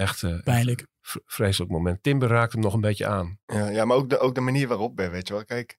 Echt 0.00 0.22
eh, 0.22 0.42
Pijnlijk. 0.42 0.86
vreselijk 1.26 1.70
moment. 1.70 2.02
Timber 2.02 2.28
raakt 2.28 2.52
hem 2.52 2.60
nog 2.60 2.74
een 2.74 2.80
beetje 2.80 3.06
aan. 3.06 3.38
Ja, 3.46 3.68
ja 3.68 3.84
maar 3.84 3.96
ook 3.96 4.10
de, 4.10 4.18
ook 4.18 4.34
de 4.34 4.40
manier 4.40 4.68
waarop, 4.68 4.98
hè, 4.98 5.10
weet 5.10 5.28
je 5.28 5.34
wel. 5.34 5.44
Kijk, 5.44 5.78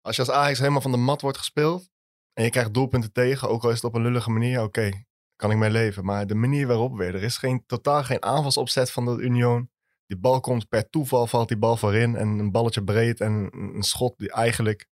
als 0.00 0.16
je 0.16 0.22
als 0.22 0.30
Ajax 0.30 0.58
helemaal 0.58 0.80
van 0.80 0.90
de 0.90 0.96
mat 0.96 1.20
wordt 1.20 1.38
gespeeld 1.38 1.90
en 2.32 2.44
je 2.44 2.50
krijgt 2.50 2.74
doelpunten 2.74 3.12
tegen, 3.12 3.48
ook 3.48 3.64
al 3.64 3.70
is 3.70 3.74
het 3.74 3.84
op 3.84 3.94
een 3.94 4.02
lullige 4.02 4.30
manier, 4.30 4.62
oké, 4.62 4.90
kan 5.36 5.50
ik 5.50 5.56
mee 5.56 5.70
leven. 5.70 6.04
Maar 6.04 6.26
de 6.26 6.34
manier 6.34 6.66
waarop 6.66 6.96
weer, 6.96 7.14
er 7.14 7.22
is 7.22 7.36
geen, 7.36 7.64
totaal 7.66 8.04
geen 8.04 8.22
aanvalsopzet 8.22 8.90
van 8.90 9.04
de 9.04 9.22
Union. 9.22 9.70
Die 10.06 10.18
bal 10.18 10.40
komt 10.40 10.68
per 10.68 10.90
toeval, 10.90 11.26
valt 11.26 11.48
die 11.48 11.56
bal 11.56 11.76
voorin 11.76 12.16
en 12.16 12.28
een 12.28 12.50
balletje 12.50 12.84
breed 12.84 13.20
en 13.20 13.48
een, 13.52 13.82
schot 13.82 14.18
die 14.18 14.32
eigenlijk 14.32 14.88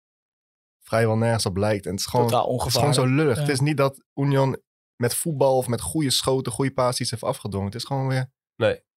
vrijwel 0.80 1.16
nergens 1.16 1.46
op 1.46 1.56
lijkt. 1.56 1.84
En 1.84 1.90
het 1.90 2.00
is 2.00 2.06
gewoon, 2.06 2.26
Totaal 2.26 2.58
het 2.58 2.66
is 2.66 2.74
gewoon 2.74 2.94
zo 2.94 3.06
lullig. 3.06 3.34
Ja. 3.34 3.40
Het 3.40 3.50
is 3.50 3.60
niet 3.60 3.76
dat 3.76 4.04
Union 4.14 4.60
met 4.96 5.14
voetbal 5.14 5.56
of 5.56 5.66
met 5.66 5.80
goede 5.80 6.10
schoten, 6.10 6.52
goede 6.52 6.72
paas 6.72 7.00
iets 7.00 7.10
heeft 7.10 7.22
afgedwongen. 7.22 7.66
Het 7.66 7.76
is 7.76 7.84
gewoon 7.84 8.08
weer... 8.08 8.30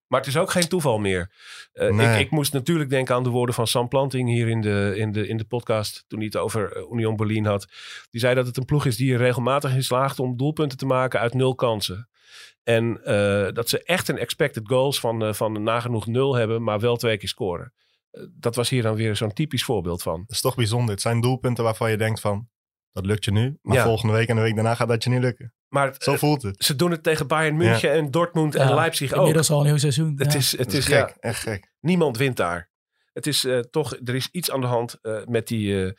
Maar 0.08 0.20
het 0.20 0.30
is 0.30 0.38
ook 0.38 0.52
geen 0.52 0.68
toeval 0.68 0.98
meer. 0.98 1.32
Eh, 1.74 1.90
Nee. 1.90 2.14
ik, 2.14 2.20
ik 2.20 2.32
moest 2.32 2.54
natuurlijk 2.54 2.90
denken 2.90 3.16
aan 3.16 3.24
de 3.24 3.30
woorden 3.30 3.56
van 3.56 3.68
Sam 3.68 3.88
Planting 3.88 4.30
hier 4.30 4.48
in 4.48 4.62
de, 4.62 4.94
in 4.96 5.12
de, 5.12 5.28
in 5.28 5.38
de 5.38 5.44
podcast. 5.44 6.04
Toen 6.08 6.20
hij 6.20 6.28
het 6.28 6.38
over 6.38 6.76
eh, 6.76 6.92
Union 6.92 7.16
Berlin 7.16 7.46
had. 7.46 7.68
Die 8.12 8.22
zei 8.22 8.36
dat 8.36 8.46
het 8.46 8.58
een 8.58 8.66
ploeg 8.66 8.86
is 8.86 8.98
die 8.98 9.14
er 9.14 9.20
regelmatig 9.20 9.74
in 9.74 9.84
slaagt 9.84 10.20
om 10.20 10.38
doelpunten 10.38 10.78
te 10.78 10.86
maken 10.86 11.20
uit 11.20 11.34
nul 11.34 11.56
kansen. 11.56 12.10
En 12.64 13.04
eh, 13.04 13.52
dat 13.54 13.70
ze 13.70 13.84
echt 13.84 14.08
een 14.08 14.18
expected 14.18 14.68
goals 14.68 15.00
van, 15.00 15.36
van 15.36 15.64
nagenoeg 15.64 16.06
nul 16.08 16.36
hebben, 16.36 16.64
maar 16.64 16.80
wel 16.80 16.96
twee 16.96 17.18
keer 17.18 17.30
scoren. 17.30 17.74
Dat 18.32 18.56
was 18.56 18.70
hier 18.70 18.82
dan 18.82 18.96
weer 18.96 19.16
zo'n 19.16 19.34
typisch 19.34 19.64
voorbeeld 19.64 20.02
van. 20.02 20.20
Dat 20.20 20.36
is 20.36 20.42
toch 20.42 20.56
bijzonder. 20.56 20.90
Het 20.90 21.02
zijn 21.02 21.22
doelpunten 21.22 21.64
waarvan 21.64 21.92
je 21.92 21.98
denkt 21.98 22.20
van, 22.20 22.50
dat 22.96 23.06
lukt 23.06 23.26
je 23.26 23.32
nu. 23.32 23.58
Maar 23.62 23.76
Ja. 23.78 23.84
volgende 23.84 24.14
week 24.14 24.28
en 24.28 24.36
de 24.36 24.42
week 24.42 24.56
daarna 24.56 24.76
gaat 24.76 24.88
dat 24.88 25.04
je 25.04 25.10
niet 25.10 25.20
lukken. 25.22 25.54
Maar 25.68 25.96
Zo 25.98 26.14
eh, 26.14 26.18
voelt 26.18 26.42
het. 26.42 26.64
ze 26.64 26.76
doen 26.76 26.92
het 26.92 27.04
tegen 27.04 27.28
Bayern 27.28 27.56
München 27.58 27.92
en 27.92 28.12
Dortmund 28.12 28.56
en 28.56 28.74
Leipzig 28.74 29.12
ook. 29.12 29.18
Inmiddels 29.18 29.50
al 29.52 29.60
een 29.60 29.66
heel 29.66 29.80
seizoen. 29.80 30.14
Het 30.18 30.32
ja. 30.32 30.38
is, 30.40 30.58
het 30.58 30.68
is 30.68 30.78
is 30.78 30.86
gek, 30.86 31.08
ja, 31.10 31.16
echt 31.20 31.40
gek. 31.42 31.72
niemand 31.80 32.18
wint 32.18 32.38
daar. 32.38 32.70
Het 33.14 33.28
is 33.28 33.44
eh, 33.46 33.60
toch, 33.60 33.96
er 34.04 34.16
is 34.16 34.30
iets 34.32 34.52
aan 34.52 34.62
de 34.62 34.68
hand 34.68 34.98
eh, 35.02 35.26
met, 35.26 35.48
die, 35.48 35.94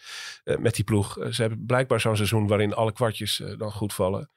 met 0.45 0.75
die 0.75 0.85
ploeg. 0.85 1.19
Ze 1.31 1.41
hebben 1.41 1.67
blijkbaar 1.67 2.01
zo'n 2.01 2.17
seizoen 2.17 2.47
waarin 2.47 2.75
alle 2.75 2.93
kwartjes 2.93 3.43
dan 3.59 3.73
goed 3.73 3.95
vallen. 3.95 4.31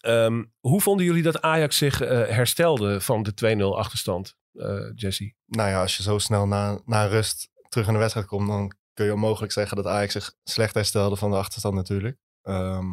Ehm, 0.00 0.44
hoe 0.60 0.80
vonden 0.80 1.06
jullie 1.06 1.22
dat 1.22 1.42
Ajax 1.42 1.76
zich 1.76 2.00
eh, 2.00 2.28
herstelde 2.28 3.00
van 3.00 3.22
de 3.22 3.34
2-0 3.74 3.76
achterstand, 3.78 4.36
eh, 4.52 4.90
Jesse? 4.94 5.34
Nou 5.46 5.68
ja, 5.68 5.80
als 5.80 5.96
je 5.96 6.02
zo 6.02 6.18
snel 6.18 6.46
na, 6.46 6.80
na 6.84 7.04
rust 7.06 7.48
terug 7.68 7.86
in 7.86 7.92
de 7.92 7.98
wedstrijd 7.98 8.26
komt, 8.26 8.48
dan 8.48 8.76
kun 8.98 9.06
je 9.06 9.12
onmogelijk 9.12 9.52
zeggen 9.52 9.76
dat 9.76 9.86
Ajax 9.86 10.12
zich 10.12 10.34
slecht 10.44 10.74
herstelde 10.74 11.16
van 11.16 11.30
de 11.30 11.36
achterstand 11.36 11.74
natuurlijk. 11.74 12.16
Ehm, 12.42 12.86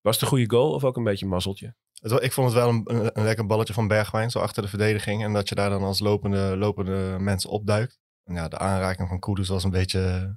Was 0.00 0.14
het 0.14 0.22
een 0.22 0.28
goede 0.28 0.50
goal 0.50 0.72
of 0.72 0.84
ook 0.84 0.96
een 0.96 1.04
beetje 1.04 1.24
een 1.24 1.30
mazzeltje? 1.30 1.74
het, 1.92 2.22
ik 2.22 2.32
vond 2.32 2.46
het 2.52 2.56
wel 2.56 2.68
een, 2.68 2.82
een, 2.84 3.10
een 3.18 3.24
lekker 3.24 3.46
balletje 3.46 3.72
van 3.72 3.88
Bergwijn, 3.88 4.30
zo 4.30 4.38
achter 4.38 4.62
de 4.62 4.68
verdediging. 4.68 5.22
En 5.22 5.32
dat 5.32 5.48
je 5.48 5.54
daar 5.54 5.70
dan 5.70 5.82
als 5.82 6.00
lopende, 6.00 6.56
lopende 6.56 7.16
mensen 7.18 7.50
opduikt. 7.50 7.98
En 8.24 8.34
ja, 8.34 8.48
de 8.48 8.58
aanraking 8.58 9.08
van 9.08 9.18
Kudus 9.18 9.48
was 9.48 9.64
een 9.64 9.70
beetje 9.70 10.36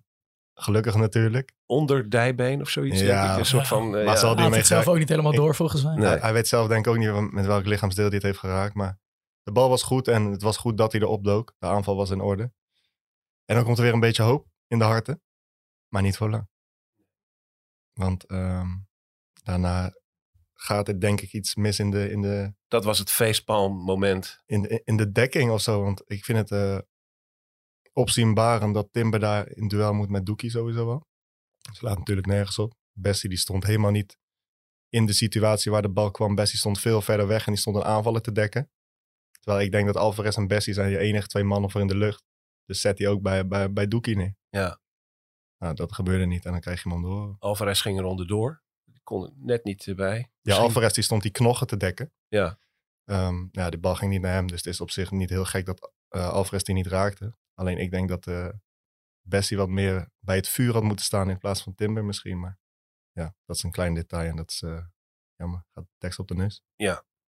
gelukkig 0.53 0.95
natuurlijk. 0.95 1.53
Onder 1.65 2.09
dijbeen 2.09 2.61
of 2.61 2.69
zoiets? 2.69 2.99
Ja. 2.99 3.21
denk 3.21 3.31
ik. 3.33 3.39
Een 3.39 3.45
soort 3.45 3.67
van. 3.67 3.83
eh, 3.97 4.05
Maar 4.05 4.13
ja. 4.13 4.15
zal 4.15 4.27
Hij 4.27 4.35
die 4.35 4.45
had 4.45 4.55
het 4.55 4.67
zelf 4.67 4.87
ook 4.87 4.97
niet 4.97 5.09
helemaal 5.09 5.31
Ik- 5.31 5.37
door 5.37 5.55
volgens 5.55 5.83
mij. 5.83 5.95
Nee. 5.95 6.05
Hij, 6.07 6.17
hij 6.19 6.33
weet 6.33 6.47
zelf 6.47 6.67
denk 6.67 6.85
ik 6.85 6.91
ook 6.91 6.97
niet 6.97 7.31
met 7.31 7.45
welk 7.45 7.65
lichaamsdeel 7.65 8.05
hij 8.05 8.15
het 8.15 8.23
heeft 8.23 8.39
geraakt. 8.39 8.73
Maar 8.73 8.99
de 9.43 9.51
bal 9.51 9.69
was 9.69 9.83
goed 9.83 10.07
en 10.07 10.25
het 10.25 10.41
was 10.41 10.57
goed 10.57 10.77
dat 10.77 10.91
hij 10.91 11.01
erop 11.01 11.23
dook. 11.23 11.55
De 11.59 11.67
aanval 11.67 11.95
was 11.95 12.09
in 12.09 12.21
orde. 12.21 12.51
En 13.45 13.55
dan 13.55 13.63
komt 13.63 13.77
er 13.77 13.83
weer 13.83 13.93
een 13.93 13.99
beetje 13.99 14.23
hoop 14.23 14.47
in 14.67 14.77
de 14.77 14.83
harten. 14.83 15.21
Maar 15.87 16.01
niet 16.01 16.17
voor 16.17 16.29
lang. 16.29 16.47
Want 17.93 18.23
ehm, 18.25 18.67
daarna 19.43 19.93
gaat 20.53 20.87
er 20.87 20.99
denk 20.99 21.21
ik 21.21 21.33
iets 21.33 21.55
mis 21.55 21.79
in 21.79 21.91
de, 21.91 22.09
in 22.09 22.21
de, 22.21 22.53
Dat 22.67 22.83
was 22.83 22.99
het 22.99 23.11
facepalm 23.11 23.77
moment. 23.77 24.41
in 24.45 24.61
de, 24.61 24.81
in 24.83 24.97
de 24.97 25.11
dekking 25.11 25.51
of 25.51 25.61
zo. 25.61 25.83
Want 25.83 26.03
ik 26.05 26.23
vind 26.25 26.37
het 26.37 26.51
eh 26.51 26.79
opzienbarend 27.97 28.73
dat 28.73 28.87
Timber 28.91 29.19
daar 29.19 29.49
in 29.49 29.67
duel 29.67 29.93
moet 29.93 30.09
met 30.09 30.25
Doekie 30.25 30.49
sowieso 30.49 30.85
wel. 30.85 31.07
Ze 31.73 31.85
laat 31.85 31.97
natuurlijk 31.97 32.27
nergens 32.27 32.59
op. 32.59 32.73
Bessie 32.91 33.29
die 33.29 33.37
stond 33.37 33.63
helemaal 33.63 33.91
niet 33.91 34.17
in 34.89 35.05
de 35.05 35.13
situatie 35.13 35.71
waar 35.71 35.81
de 35.81 35.91
bal 35.91 36.11
kwam. 36.11 36.35
Bessie 36.35 36.59
stond 36.59 36.79
veel 36.79 37.01
verder 37.01 37.27
weg 37.27 37.45
en 37.45 37.51
die 37.51 37.61
stond 37.61 37.75
een 37.75 37.83
aanvallen 37.83 38.21
te 38.21 38.31
dekken. 38.31 38.69
Terwijl 39.39 39.65
ik 39.65 39.71
denk 39.71 39.85
dat 39.85 39.95
Alvarez 39.95 40.37
en 40.37 40.47
Bessie 40.47 40.73
zijn 40.73 40.89
je 40.89 40.97
enige 40.97 41.27
twee 41.27 41.43
mannen 41.43 41.71
voor 41.71 41.81
in 41.81 41.87
de 41.87 41.97
lucht. 41.97 42.23
Dus 42.65 42.81
zet 42.81 42.97
hij 42.97 43.07
ook 43.07 43.21
bij, 43.21 43.47
bij, 43.47 43.73
bij 43.73 43.87
Doekie 43.87 44.15
neer. 44.15 44.35
Ja. 44.49 44.79
Nou, 45.57 45.73
dat 45.75 45.93
gebeurde 45.93 46.25
niet 46.25 46.45
en 46.45 46.51
dan 46.51 46.61
krijg 46.61 46.83
je 46.83 46.89
hem 46.89 47.01
de 47.01 47.07
oren. 47.07 47.35
Alvarez 47.39 47.81
ging 47.81 47.97
er 47.99 48.03
onderdoor. 48.05 48.61
Die 48.83 49.01
kon 49.03 49.23
er 49.25 49.31
net 49.35 49.63
niet 49.63 49.93
bij. 49.95 50.17
Ja, 50.17 50.27
Misschien- 50.41 50.63
Alvarez 50.65 50.93
die 50.93 51.03
stond 51.03 51.21
die 51.21 51.31
knochen 51.31 51.67
te 51.67 51.77
dekken. 51.77 52.11
Ja. 52.27 52.57
Ehm, 53.03 53.45
ja, 53.51 53.69
die 53.69 53.79
bal 53.79 53.95
ging 53.95 54.11
niet 54.11 54.21
naar 54.21 54.33
hem. 54.33 54.47
Dus 54.47 54.57
het 54.57 54.65
is 54.73 54.81
op 54.81 54.91
zich 54.91 55.11
niet 55.11 55.29
heel 55.29 55.45
gek 55.45 55.65
dat 55.65 55.91
eh, 56.07 56.29
Alvarez 56.29 56.63
die 56.63 56.75
niet 56.75 56.87
raakte. 56.87 57.35
Alleen 57.53 57.77
ik 57.77 57.91
denk 57.91 58.09
dat 58.09 58.27
eh 58.27 58.49
Bessie 59.21 59.57
wat 59.57 59.69
meer 59.69 60.09
bij 60.19 60.35
het 60.35 60.47
vuur 60.47 60.73
had 60.73 60.83
moeten 60.83 61.05
staan 61.05 61.29
in 61.29 61.37
plaats 61.37 61.63
van 61.63 61.75
Timber 61.75 62.05
misschien. 62.05 62.39
Maar 62.39 62.59
ja, 63.11 63.35
dat 63.45 63.55
is 63.55 63.63
een 63.63 63.71
klein 63.71 63.93
detail 63.93 64.29
en 64.29 64.35
dat 64.35 64.51
is 64.51 64.61
eh, 64.61 64.85
jammer. 65.35 65.65
Gaat 65.73 65.83
de 65.83 65.95
tekst 65.97 66.19
op 66.19 66.27
de 66.27 66.35
neus. 66.35 66.61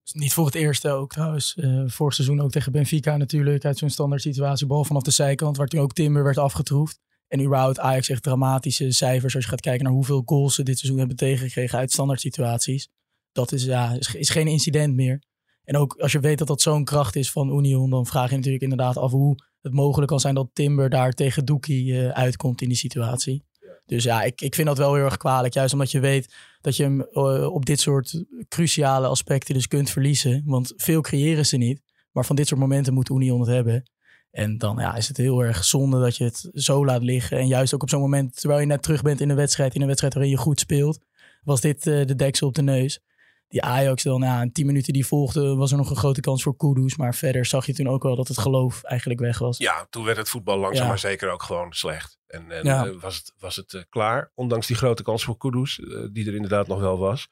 Is 0.05 0.13
Niet 0.13 0.33
voor 0.33 0.47
het 0.47 0.55
eerste 0.55 0.91
ook 0.91 1.13
trouwens. 1.13 1.55
Eh, 1.55 1.83
vorig 1.87 2.15
seizoen 2.15 2.41
ook 2.41 2.51
tegen 2.51 2.73
Benfica 2.73 3.17
natuurlijk. 3.17 3.65
Uit 3.65 3.79
zo'n 3.79 3.91
standaard 3.91 4.23
situatie. 4.23 4.67
Bal 4.67 4.85
vanaf 4.85 5.03
de 5.03 5.11
zijkant. 5.11 5.57
Waar 5.57 5.67
toen 5.67 5.81
ook 5.81 5.93
Timber 5.93 6.25
werd 6.25 6.39
afgetroefd. 6.39 7.01
En 7.29 7.45
überhaupt 7.45 7.79
Ajax 7.79 8.09
echt 8.09 8.23
dramatische 8.23 8.91
cijfers. 8.91 9.35
Als 9.35 9.45
je 9.45 9.51
gaat 9.51 9.61
kijken 9.61 9.85
naar 9.85 9.93
hoeveel 9.93 10.23
goals 10.25 10.55
ze 10.55 10.63
dit 10.63 10.79
seizoen 10.79 10.99
hebben 10.99 11.17
tegengekregen 11.17 11.79
uit 11.79 11.93
standaard 11.93 12.21
situaties. 12.21 12.89
Dat 13.33 13.53
is, 13.53 13.65
ja, 13.65 13.93
is, 13.93 14.15
is 14.15 14.31
geen 14.31 14.47
incident 14.47 14.95
meer. 14.95 15.23
En 15.65 15.77
ook 15.77 15.95
als 15.95 16.13
je 16.13 16.21
weet 16.21 16.39
dat 16.39 16.47
dat 16.47 16.63
zo'n 16.63 16.85
kracht 16.85 17.17
is 17.17 17.31
van 17.31 17.57
Union. 17.59 17.91
Dan 17.91 18.07
vraag 18.07 18.31
je 18.31 18.37
natuurlijk 18.37 18.63
inderdaad 18.63 18.97
af 18.97 19.11
hoe 19.11 19.37
het 19.61 19.73
mogelijk 19.73 20.11
kan 20.11 20.21
zijn 20.21 20.35
dat 20.35 20.51
Timber 20.53 20.91
daar 20.91 21.13
tegen 21.13 21.45
Doekie 21.45 22.01
eh, 22.01 22.09
uitkomt 22.09 22.61
in 22.61 22.69
die 22.69 22.77
situatie. 22.77 23.45
Dus 23.87 24.05
ja, 24.05 24.23
ik, 24.23 24.41
ik 24.41 24.55
vind 24.55 24.67
dat 24.67 24.79
wel 24.79 24.95
heel 24.95 25.05
erg 25.05 25.17
kwalijk. 25.17 25.55
Juist 25.55 25.73
omdat 25.73 25.91
je 25.91 26.01
weet 26.01 26.35
dat 26.61 26.77
je 26.77 26.83
hem 26.83 27.01
eh, 27.03 27.53
op 27.55 27.67
dit 27.67 27.81
soort 27.81 28.25
cruciale 28.49 29.07
aspecten 29.07 29.55
dus 29.55 29.69
kunt 29.69 29.91
verliezen. 29.91 30.43
Want 30.47 30.73
veel 30.77 31.01
creëren 31.01 31.47
ze 31.47 31.57
niet. 31.57 31.83
Maar 32.13 32.25
van 32.27 32.37
dit 32.37 32.47
soort 32.47 32.61
momenten 32.61 32.95
moet 32.95 33.11
Union 33.11 33.41
het 33.41 33.49
hebben. 33.49 33.91
En 34.31 34.59
dan 34.59 34.77
ja, 34.79 34.95
is 34.97 35.09
het 35.09 35.17
heel 35.17 35.41
erg 35.45 35.65
zonde 35.65 36.01
dat 36.01 36.17
je 36.17 36.25
het 36.25 36.49
zo 36.53 36.85
laat 36.85 37.03
liggen. 37.03 37.39
En 37.39 37.47
juist 37.47 37.75
ook 37.75 37.83
op 37.83 37.89
zo'n 37.89 38.01
moment, 38.01 38.37
terwijl 38.41 38.61
je 38.61 38.67
net 38.67 38.83
terug 38.83 39.03
bent 39.03 39.21
in 39.21 39.31
een 39.31 39.37
wedstrijd, 39.37 39.75
in 39.75 39.81
een 39.81 39.87
wedstrijd 39.87 40.15
waarin 40.15 40.33
je 40.33 40.39
goed 40.39 40.61
speelt, 40.61 40.99
was 41.43 41.61
dit 41.61 41.87
eh, 41.87 42.07
de 42.07 42.15
deksel 42.15 42.47
op 42.49 42.55
de 42.55 42.63
neus. 42.63 43.01
Die 43.49 43.63
Ajax 43.63 44.03
dan, 44.03 44.21
ja, 44.23 44.43
in 44.43 44.53
tien 44.53 44.67
minuten 44.67 44.93
die 44.93 45.07
volgden, 45.07 45.57
was 45.57 45.71
er 45.71 45.77
nog 45.77 45.91
een 45.91 45.97
grote 45.97 46.21
kans 46.21 46.43
voor 46.43 46.57
Kudus. 46.57 46.97
Maar 46.97 47.15
verder 47.15 47.47
zag 47.47 47.67
je 47.67 47.75
toen 47.75 47.89
ook 47.89 48.03
wel 48.03 48.17
dat 48.17 48.29
het 48.29 48.39
geloof 48.39 48.83
eigenlijk 48.83 49.21
weg 49.21 49.39
was. 49.39 49.59
Ja, 49.59 49.87
toen 49.91 50.05
werd 50.05 50.17
het 50.17 50.29
voetbal 50.29 50.59
langzaam 50.59 50.83
Ja. 50.83 50.89
maar 50.89 50.99
zeker 50.99 51.31
ook 51.31 51.43
gewoon 51.43 51.73
slecht. 51.73 52.19
En, 52.27 52.51
en 52.51 52.65
Ja. 52.65 52.87
eh, 52.87 53.01
was 53.01 53.17
het, 53.17 53.33
was 53.39 53.57
het 53.57 53.75
eh, 53.75 53.83
klaar, 53.89 54.31
ondanks 54.35 54.67
die 54.67 54.77
grote 54.77 55.03
kans 55.03 55.25
voor 55.25 55.37
Kudus, 55.37 55.77
die 56.13 56.27
er 56.27 56.35
inderdaad 56.35 56.67
nog 56.67 56.81
wel 56.81 56.99
was. 56.99 57.29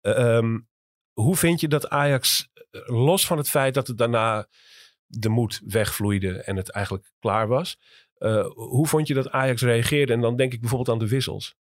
Eh, 0.00 0.36
ehm, 0.36 0.58
hoe 1.12 1.36
vind 1.36 1.60
je 1.60 1.68
dat 1.68 1.88
Ajax, 1.88 2.48
los 2.86 3.26
van 3.26 3.36
het 3.38 3.48
feit 3.48 3.74
dat 3.74 3.86
het 3.86 3.98
daarna 3.98 4.46
de 5.10 5.28
moed 5.28 5.60
wegvloeide 5.64 6.42
en 6.42 6.56
het 6.56 6.70
eigenlijk 6.70 7.12
klaar 7.18 7.48
was, 7.48 7.78
eh, 8.20 8.46
hoe 8.54 8.86
vond 8.86 9.06
je 9.06 9.14
dat 9.14 9.30
Ajax 9.30 9.62
reageerde? 9.62 10.12
En 10.12 10.20
dan 10.20 10.36
denk 10.36 10.52
ik 10.52 10.60
bijvoorbeeld 10.60 10.90
aan 10.90 11.04
de 11.04 11.08
wissels. 11.08 11.56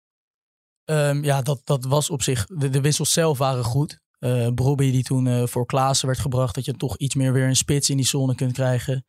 Ehm, 0.85 1.25
ja, 1.25 1.43
dat, 1.43 1.61
dat 1.65 1.85
was 1.85 2.11
op 2.11 2.23
zich. 2.23 2.47
De, 2.47 2.71
de 2.71 2.81
wissels 2.81 3.13
zelf 3.13 3.39
waren 3.39 3.65
goed. 3.65 4.01
Eh 4.19 4.49
Brobby 4.55 4.91
die 4.91 5.03
toen 5.03 5.27
eh, 5.27 5.47
voor 5.47 5.67
Klaassen 5.67 6.07
werd 6.07 6.21
gebracht, 6.21 6.55
dat 6.55 6.65
je 6.65 6.77
toch 6.77 6.97
iets 6.97 7.15
meer 7.15 7.33
weer 7.33 7.47
een 7.47 7.57
spits 7.57 7.91
in 7.91 7.97
die 7.97 8.07
zone 8.07 8.35
kunt 8.35 8.53
krijgen. 8.53 9.07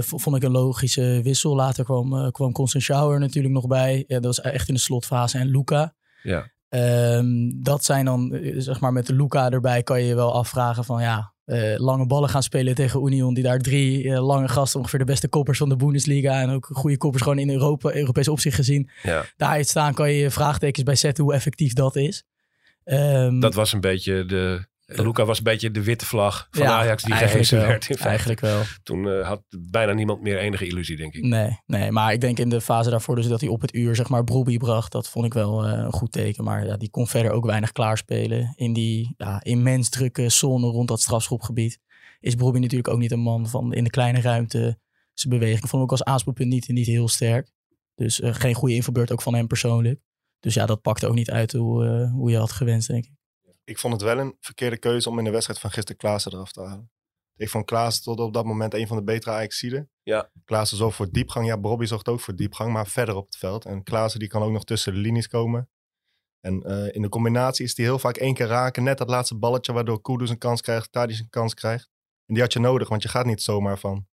Vond 0.00 0.36
ik 0.36 0.42
een 0.42 0.50
logische 0.50 1.20
wissel. 1.22 1.54
Later 1.54 1.84
kwam, 1.84 2.16
eh 2.16 2.30
kwam 2.30 2.52
natuurlijk 3.18 3.54
nog 3.54 3.66
bij. 3.66 4.04
Ja, 4.06 4.20
dat 4.20 4.36
was 4.36 4.40
echt 4.40 4.68
in 4.68 4.74
de 4.74 4.80
slotfase. 4.80 5.38
En 5.38 5.48
Luca. 5.48 5.94
Ja. 6.22 6.50
Ehm, 6.68 7.50
dat 7.54 7.84
zijn 7.84 8.04
dan, 8.04 8.38
zeg 8.56 8.80
maar, 8.80 8.92
met 8.92 9.06
de 9.06 9.14
Luca 9.14 9.50
erbij 9.50 9.82
kan 9.82 10.00
je 10.00 10.06
je 10.06 10.14
wel 10.14 10.34
afvragen 10.34 10.84
van 10.84 11.02
ja, 11.02 11.32
eh, 11.46 11.74
lange 11.76 12.06
ballen 12.06 12.28
gaan 12.28 12.42
spelen 12.42 12.74
tegen 12.74 13.06
Union. 13.06 13.34
Die 13.34 13.42
daar 13.42 13.58
drie 13.58 14.12
eh, 14.12 14.26
lange 14.26 14.48
gasten, 14.48 14.80
ongeveer 14.80 14.98
de 14.98 15.04
beste 15.04 15.28
koppers 15.28 15.58
van 15.58 15.68
de 15.68 15.76
Bundesliga. 15.76 16.40
En 16.40 16.50
ook 16.50 16.68
goede 16.72 16.96
koppers 16.96 17.22
gewoon 17.22 17.38
in 17.38 17.50
Europa, 17.50 17.94
Europese 17.94 18.30
opzicht 18.30 18.56
gezien. 18.56 18.90
Ja. 19.02 19.24
Daar 19.36 19.64
staan 19.64 19.94
kan 19.94 20.12
je 20.12 20.30
vraagtekens 20.30 20.84
bij 20.84 20.94
zetten 20.94 21.24
hoe 21.24 21.34
effectief 21.34 21.72
dat 21.72 21.96
is. 21.96 22.24
Ehm, 22.84 23.40
Dat 23.40 23.54
was 23.54 23.72
een 23.72 23.80
beetje 23.80 24.24
de... 24.24 24.66
Luca 24.86 25.24
was 25.24 25.38
een 25.38 25.44
beetje 25.44 25.70
de 25.70 25.82
witte 25.82 26.06
vlag 26.06 26.48
van 26.50 26.62
ja, 26.62 26.78
Ajax 26.78 27.02
die 27.02 27.14
gehezen 27.14 27.58
werd. 27.58 27.90
In. 27.90 27.96
Eigenlijk 27.96 28.40
wel. 28.40 28.62
Toen 28.82 29.08
eh, 29.08 29.26
had 29.26 29.42
bijna 29.58 29.92
niemand 29.92 30.20
meer 30.22 30.38
enige 30.38 30.66
illusie, 30.66 30.96
denk 30.96 31.14
ik. 31.14 31.22
Nee, 31.22 31.60
nee, 31.66 31.90
maar 31.90 32.12
ik 32.12 32.20
denk 32.20 32.38
in 32.38 32.48
de 32.48 32.60
fase 32.60 32.90
daarvoor 32.90 33.16
dus 33.16 33.26
dat 33.26 33.40
hij 33.40 33.48
op 33.48 33.60
het 33.60 33.74
uur 33.74 33.96
zeg 33.96 34.08
maar 34.08 34.24
Brobbey 34.24 34.56
bracht. 34.56 34.92
Dat 34.92 35.08
vond 35.08 35.26
ik 35.26 35.34
wel 35.34 35.66
eh, 35.66 35.72
een 35.72 35.92
goed 35.92 36.12
teken. 36.12 36.44
Maar 36.44 36.66
ja, 36.66 36.76
die 36.76 36.90
kon 36.90 37.06
verder 37.06 37.30
ook 37.30 37.46
weinig 37.46 37.72
klaarspelen. 37.72 38.52
In 38.56 38.72
die 38.72 39.14
ja, 39.16 39.42
immens 39.42 39.88
drukke 39.88 40.28
zone 40.28 40.66
rond 40.66 40.88
dat 40.88 41.00
strafschopgebied 41.00 41.80
is 42.20 42.34
Brobbey 42.34 42.60
natuurlijk 42.60 42.88
ook 42.88 42.98
niet 42.98 43.12
een 43.12 43.20
man 43.20 43.48
van 43.48 43.72
in 43.72 43.84
de 43.84 43.90
kleine 43.90 44.20
ruimte 44.20 44.78
zijn 45.14 45.34
beweging. 45.34 45.62
Ik 45.62 45.68
vond 45.68 45.72
hem 45.72 45.82
ook 45.82 45.90
als 45.90 46.04
aanspoelpunt 46.04 46.48
niet, 46.48 46.68
niet 46.68 46.86
heel 46.86 47.08
sterk. 47.08 47.52
Dus 47.94 48.20
eh, 48.20 48.34
geen 48.34 48.54
goede 48.54 48.74
invalbeurt 48.74 49.12
ook 49.12 49.22
van 49.22 49.34
hem 49.34 49.46
persoonlijk. 49.46 50.00
Dus 50.40 50.54
ja, 50.54 50.66
dat 50.66 50.82
pakte 50.82 51.06
ook 51.06 51.14
niet 51.14 51.30
uit 51.30 51.52
hoe, 51.52 51.86
eh, 51.86 52.12
hoe 52.12 52.30
je 52.30 52.36
had 52.36 52.52
gewenst, 52.52 52.88
denk 52.88 53.04
ik. 53.04 53.15
Ik 53.66 53.78
vond 53.78 53.92
het 53.92 54.02
wel 54.02 54.18
een 54.18 54.36
verkeerde 54.40 54.78
keuze 54.78 55.10
om 55.10 55.18
in 55.18 55.24
de 55.24 55.30
wedstrijd 55.30 55.60
van 55.60 55.70
gisteren 55.70 55.96
Klaassen 55.96 56.32
eraf 56.32 56.52
te 56.52 56.60
halen. 56.60 56.90
Ik 57.36 57.48
vond 57.48 57.64
Klaassen 57.64 58.04
tot 58.04 58.20
op 58.20 58.32
dat 58.32 58.44
moment 58.44 58.74
een 58.74 58.86
van 58.86 58.96
de 58.96 59.02
betere 59.02 59.34
Ajaxiden. 59.34 59.90
Ja. 60.02 60.30
Klaassen 60.44 60.76
zorgt 60.76 60.96
voor 60.96 61.10
diepgang. 61.10 61.46
Ja, 61.46 61.58
Bobby 61.58 61.84
zorgt 61.84 62.08
ook 62.08 62.20
voor 62.20 62.36
diepgang, 62.36 62.72
maar 62.72 62.86
verder 62.86 63.14
op 63.14 63.26
het 63.26 63.36
veld. 63.36 63.64
En 63.64 63.82
Klaassen 63.82 64.20
die 64.20 64.28
kan 64.28 64.42
ook 64.42 64.50
nog 64.50 64.64
tussen 64.64 64.94
de 64.94 64.98
linies 64.98 65.28
komen. 65.28 65.70
En 66.40 66.62
eh, 66.62 66.94
in 66.94 67.02
de 67.02 67.08
combinatie 67.08 67.64
is 67.64 67.74
die 67.74 67.84
heel 67.84 67.98
vaak 67.98 68.16
één 68.16 68.34
keer 68.34 68.46
raken. 68.46 68.82
Net 68.82 68.98
dat 68.98 69.08
laatste 69.08 69.36
balletje 69.36 69.72
waardoor 69.72 70.00
Kudus 70.00 70.30
een 70.30 70.38
kans 70.38 70.60
krijgt, 70.60 70.92
Tadic 70.92 71.18
een 71.18 71.28
kans 71.28 71.54
krijgt. 71.54 71.90
En 72.26 72.34
die 72.34 72.42
had 72.42 72.52
je 72.52 72.58
nodig, 72.58 72.88
want 72.88 73.02
je 73.02 73.08
gaat 73.08 73.26
niet 73.26 73.42
zomaar 73.42 73.78
van, 73.78 74.06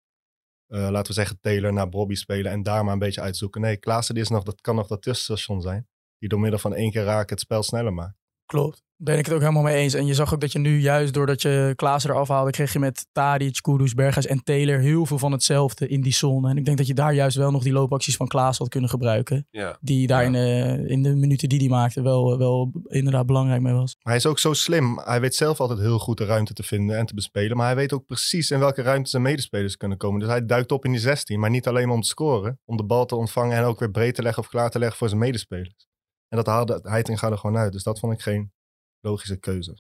eh, 0.68 0.80
laten 0.90 1.08
we 1.08 1.14
zeggen, 1.14 1.40
Taylor 1.40 1.74
naar 1.74 1.90
Bobby 1.90 2.16
spelen 2.16 2.52
en 2.52 2.64
daar 2.64 2.84
maar 2.84 2.94
een 2.94 3.00
beetje 3.00 3.22
uitzoeken. 3.22 3.62
Nee, 3.62 3.78
Klaassen 3.78 4.14
die 4.14 4.24
is 4.24 4.30
nog, 4.30 4.44
dat 4.44 4.62
kan 4.62 4.76
nog 4.76 4.88
dat 4.88 5.02
tussenstation 5.02 5.62
zijn. 5.62 5.88
Die 6.18 6.30
door 6.30 6.40
middel 6.40 6.60
van 6.60 6.74
één 6.74 6.92
keer 6.92 7.04
raken 7.04 7.30
het 7.30 7.40
spel 7.40 7.64
sneller 7.64 7.94
maakt. 7.94 8.23
Klopt. 8.46 8.82
Ben 8.96 9.18
ik 9.18 9.26
het 9.26 9.34
ook 9.34 9.40
helemaal 9.42 9.64
mee 9.64 9.76
eens. 9.76 9.94
En 9.94 10.06
je 10.06 10.14
zag 10.14 10.34
ook 10.34 10.42
dat 10.42 10.52
je 10.52 10.60
nu 10.60 10.80
juist 10.80 11.14
doordat 11.14 11.42
je 11.42 11.74
Klaassen 11.76 12.12
eraf 12.12 12.28
haalde, 12.28 12.52
kreeg 12.52 12.74
je 12.74 12.80
met 12.80 13.06
Tadic, 13.12 13.62
Kudus, 13.62 13.94
Berghuis 13.94 14.26
en 14.26 14.44
Taylor 14.44 14.80
heel 14.80 15.06
veel 15.06 15.18
van 15.18 15.32
hetzelfde 15.32 15.88
in 15.88 16.02
die 16.02 16.14
zone. 16.14 16.50
En 16.50 16.58
ik 16.58 16.66
denk 16.66 16.78
dat 16.78 16.88
je 16.88 16.94
daar 16.94 17.14
juist 17.14 17.38
wel 17.38 17.52
nog 17.52 17.64
die 17.64 17.74
loopacties 17.74 18.16
van 18.16 18.28
Klaas 18.28 18.58
had 18.58 18.70
kunnen 18.70 18.90
gebruiken. 18.90 19.48
Ja. 19.52 19.78
Die 19.82 20.08
daar 20.08 20.22
Ja. 20.22 20.26
in, 20.28 20.32
de, 20.34 20.84
in 20.88 21.04
de 21.04 21.16
minuten 21.16 21.50
die 21.50 21.60
hij 21.60 21.68
maakte 21.68 22.02
wel, 22.02 22.38
wel 22.38 22.72
inderdaad 22.88 23.26
belangrijk 23.26 23.62
mee 23.62 23.74
was. 23.74 23.96
Maar 24.02 24.14
hij 24.14 24.22
is 24.24 24.26
ook 24.26 24.40
zo 24.40 24.54
slim. 24.54 25.00
Hij 25.04 25.22
weet 25.22 25.36
zelf 25.36 25.60
altijd 25.60 25.80
heel 25.80 26.00
goed 26.00 26.18
de 26.18 26.26
ruimte 26.26 26.54
te 26.54 26.64
vinden 26.64 26.98
en 26.98 27.06
te 27.06 27.14
bespelen. 27.14 27.58
Maar 27.58 27.66
hij 27.66 27.76
weet 27.76 27.94
ook 27.94 28.06
precies 28.06 28.52
in 28.52 28.60
welke 28.60 28.82
ruimte 28.82 29.10
zijn 29.10 29.22
medespelers 29.24 29.78
kunnen 29.78 29.98
komen. 29.98 30.20
Dus 30.20 30.30
hij 30.30 30.46
duikt 30.46 30.72
op 30.72 30.86
in 30.86 30.92
die 30.92 31.00
16. 31.00 31.40
Maar 31.40 31.50
niet 31.50 31.68
alleen 31.68 31.90
om 31.90 32.02
te 32.02 32.08
scoren. 32.08 32.60
Om 32.66 32.78
de 32.78 32.84
bal 32.86 33.06
te 33.06 33.16
ontvangen 33.16 33.58
en 33.58 33.64
ook 33.64 33.80
weer 33.80 33.92
breed 33.92 34.16
te 34.16 34.22
leggen 34.22 34.44
of 34.44 34.50
klaar 34.50 34.70
te 34.70 34.80
leggen 34.80 34.98
voor 34.98 35.08
zijn 35.08 35.20
medespelers. 35.20 35.88
En 36.34 36.40
dat 36.40 36.48
haalde 36.48 36.80
Heitinga 36.84 37.32
er 37.32 37.38
gewoon 37.38 37.58
uit. 37.58 37.72
Dus 37.72 37.84
dat 37.84 38.00
vond 38.00 38.14
ik 38.14 38.22
geen 38.22 38.54
logische 39.00 39.38
keuze. 39.38 39.78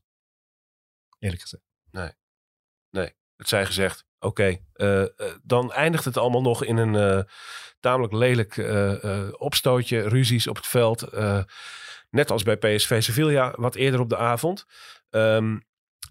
Eerlijk 1.19 1.41
gezegd. 1.41 1.63
Het 3.35 3.47
zij 3.47 3.65
gezegd, 3.65 4.05
oké, 4.19 4.57
eh, 4.73 5.01
eh, 5.01 5.09
dan 5.43 5.71
eindigt 5.71 6.05
het 6.05 6.17
allemaal 6.17 6.41
nog 6.41 6.63
in 6.63 6.77
een 6.77 6.95
eh, 6.95 7.23
tamelijk 7.79 8.13
lelijk 8.13 8.57
opstootje, 9.37 10.01
ruzies 10.01 10.47
op 10.47 10.55
het 10.55 10.67
veld. 10.67 11.11
net 12.09 12.31
als 12.31 12.43
bij 12.43 12.57
PSV 12.57 13.03
Sevilla, 13.03 13.53
wat 13.57 13.75
eerder 13.75 13.99
op 13.99 14.09
de 14.09 14.17
avond. 14.17 14.65
Ehm, 15.09 15.59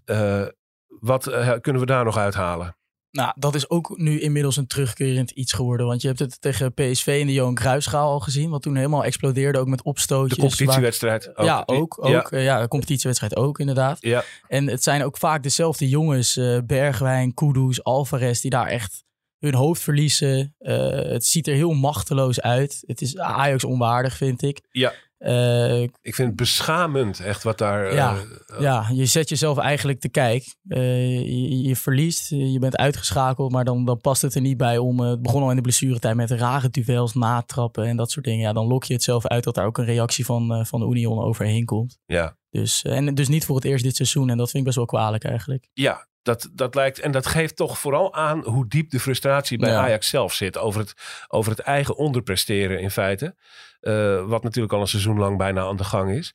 eh, 0.05 0.47
wat 0.87 1.23
kunnen 1.61 1.81
we 1.83 1.87
daar 1.87 2.05
nog 2.05 2.17
uithalen? 2.17 2.77
Nou, 3.13 3.33
dat 3.37 3.55
is 3.55 3.71
ook 3.71 3.97
nu 3.99 4.21
inmiddels 4.21 4.57
een 4.57 4.67
terugkerend 4.67 5.31
iets 5.31 5.53
geworden. 5.53 5.87
Want 5.87 6.01
je 6.03 6.07
hebt 6.09 6.19
het 6.19 6.41
tegen 6.41 6.75
PSV 6.75 7.17
in 7.21 7.27
de 7.27 7.33
Johan 7.33 7.55
Cruijffschaal 7.55 8.11
al 8.11 8.21
gezien. 8.21 8.51
Wat 8.51 8.63
toen 8.63 8.77
helemaal 8.77 9.05
explodeerde, 9.05 9.59
ook 9.59 9.67
met 9.67 9.79
De 9.79 9.85
opstootjes. 9.85 10.39
waar- 10.39 10.49
competitiewedstrijd. 10.49 11.31
Ja, 11.37 11.63
ook. 11.67 12.05
ook 12.05 12.09
Ja, 12.09 12.27
ja. 12.31 12.39
ja, 12.39 12.61
de 12.61 12.69
competitiewedstrijd 12.69 13.37
ook 13.37 13.59
inderdaad. 13.59 13.99
ja, 14.01 14.25
En 14.49 14.67
het 14.69 14.83
zijn 14.83 15.05
ook 15.05 15.17
vaak 15.17 15.43
dezelfde 15.43 15.89
jongens, 15.89 16.37
eh, 16.37 16.59
Bergwijn, 16.67 17.35
Kudus, 17.35 17.85
Alvarez, 17.85 18.41
die 18.41 18.51
daar 18.51 18.67
echt 18.67 19.05
hun 19.39 19.55
hoofd 19.55 19.83
verliezen. 19.83 20.55
Eh, 20.59 20.89
het 20.91 21.27
ziet 21.27 21.47
er 21.47 21.55
heel 21.55 21.73
machteloos 21.73 22.41
uit. 22.41 22.83
Het 22.87 23.01
is 23.01 23.19
Ajax 23.19 23.65
onwaardig, 23.65 24.17
vind 24.17 24.43
ik. 24.43 24.61
Ja. 24.71 24.93
Eh, 25.23 25.83
ik 25.83 26.15
vind 26.15 26.29
het 26.29 26.37
beschamend 26.37 27.21
echt 27.21 27.43
wat 27.43 27.59
daar... 27.59 27.95
Ja, 27.95 28.17
eh, 28.47 28.61
ja, 28.61 28.87
je 28.93 29.07
zet 29.07 29.29
jezelf 29.29 29.59
eigenlijk 29.59 30.01
te 30.01 30.09
kijk. 30.09 30.55
Eh, 30.69 31.21
je, 31.21 31.63
je 31.63 31.77
verliest, 31.77 32.29
je 32.29 32.59
bent 32.59 32.77
uitgeschakeld, 32.77 33.53
maar 33.53 33.65
dan, 33.65 33.85
dan 33.85 34.01
past 34.01 34.23
het 34.23 34.35
er 34.35 34.41
niet 34.41 34.57
bij 34.57 34.79
om... 34.79 35.01
het 35.01 35.23
begon 35.23 35.43
al 35.43 35.51
in 35.51 35.57
de 35.57 35.63
blessuretijd 35.63 36.17
met 36.17 36.31
rare 36.31 36.71
duels, 36.71 37.15
natrappen 37.15 37.85
en 37.85 37.97
dat 37.97 38.11
soort 38.11 38.25
dingen. 38.25 38.41
Ja, 38.41 38.53
dan 38.53 38.67
lok 38.67 38.85
je 38.85 38.95
het 38.95 39.03
zelf 39.03 39.27
uit 39.27 39.45
dat 39.45 39.55
daar 39.55 39.67
ook 39.67 39.79
een 39.79 39.85
reactie 39.85 40.25
van, 40.25 40.67
van 40.67 40.81
de 40.81 40.87
Union 40.87 41.19
overheen 41.19 41.65
komt. 41.65 41.99
ja. 42.07 42.37
Dus, 42.51 42.83
en 42.83 43.15
dus 43.15 43.29
niet 43.29 43.45
voor 43.45 43.57
het 43.57 43.65
eerst 43.65 43.85
dit 43.85 43.97
seizoen 43.97 44.31
en 44.31 44.37
dat 44.37 44.47
vind 44.51 44.59
ik 44.59 44.65
best 44.65 44.77
wel 44.77 44.87
kwalijk 44.87 45.25
eigenlijk. 45.25 45.69
Ja, 45.73 46.07
dat, 46.23 46.49
dat 46.53 46.75
lijkt. 46.75 46.99
En 46.99 47.13
dat 47.13 47.27
geeft 47.27 47.57
toch 47.57 47.79
vooral 47.79 48.15
aan 48.15 48.45
hoe 48.45 48.69
diep 48.69 48.91
de 48.91 49.01
frustratie 49.01 49.59
bij 49.59 49.71
Ja. 49.71 49.81
Ajax 49.81 50.09
zelf 50.09 50.35
zit. 50.35 50.59
Over 50.59 50.81
het, 50.81 50.95
over 51.29 51.51
het 51.51 51.61
eigen 51.61 51.97
onderpresteren 51.97 52.81
in 52.81 52.91
feite. 52.91 53.37
Eh, 53.81 54.25
wat 54.25 54.43
natuurlijk 54.43 54.73
al 54.73 54.81
een 54.81 54.89
seizoen 54.89 55.19
lang 55.19 55.39
bijna 55.39 55.63
aan 55.63 55.77
de 55.77 55.85
gang 55.85 56.11
is. 56.11 56.35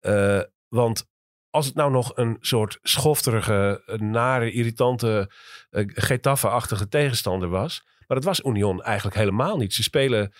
Eh, 0.00 0.40
want 0.68 1.10
als 1.50 1.66
het 1.66 1.74
nou 1.74 1.90
nog 1.90 2.16
een 2.16 2.36
soort 2.40 2.78
schofterige, 2.82 3.82
nare, 3.96 4.52
irritante, 4.52 5.30
uh, 5.70 5.84
Getafe-achtige 5.86 6.88
tegenstander 6.88 7.48
was. 7.48 7.82
Maar 8.06 8.16
dat 8.16 8.24
was 8.24 8.40
Union 8.44 8.82
eigenlijk 8.82 9.16
helemaal 9.16 9.56
niet. 9.56 9.74
Ze 9.74 9.82
spelen 9.82 10.32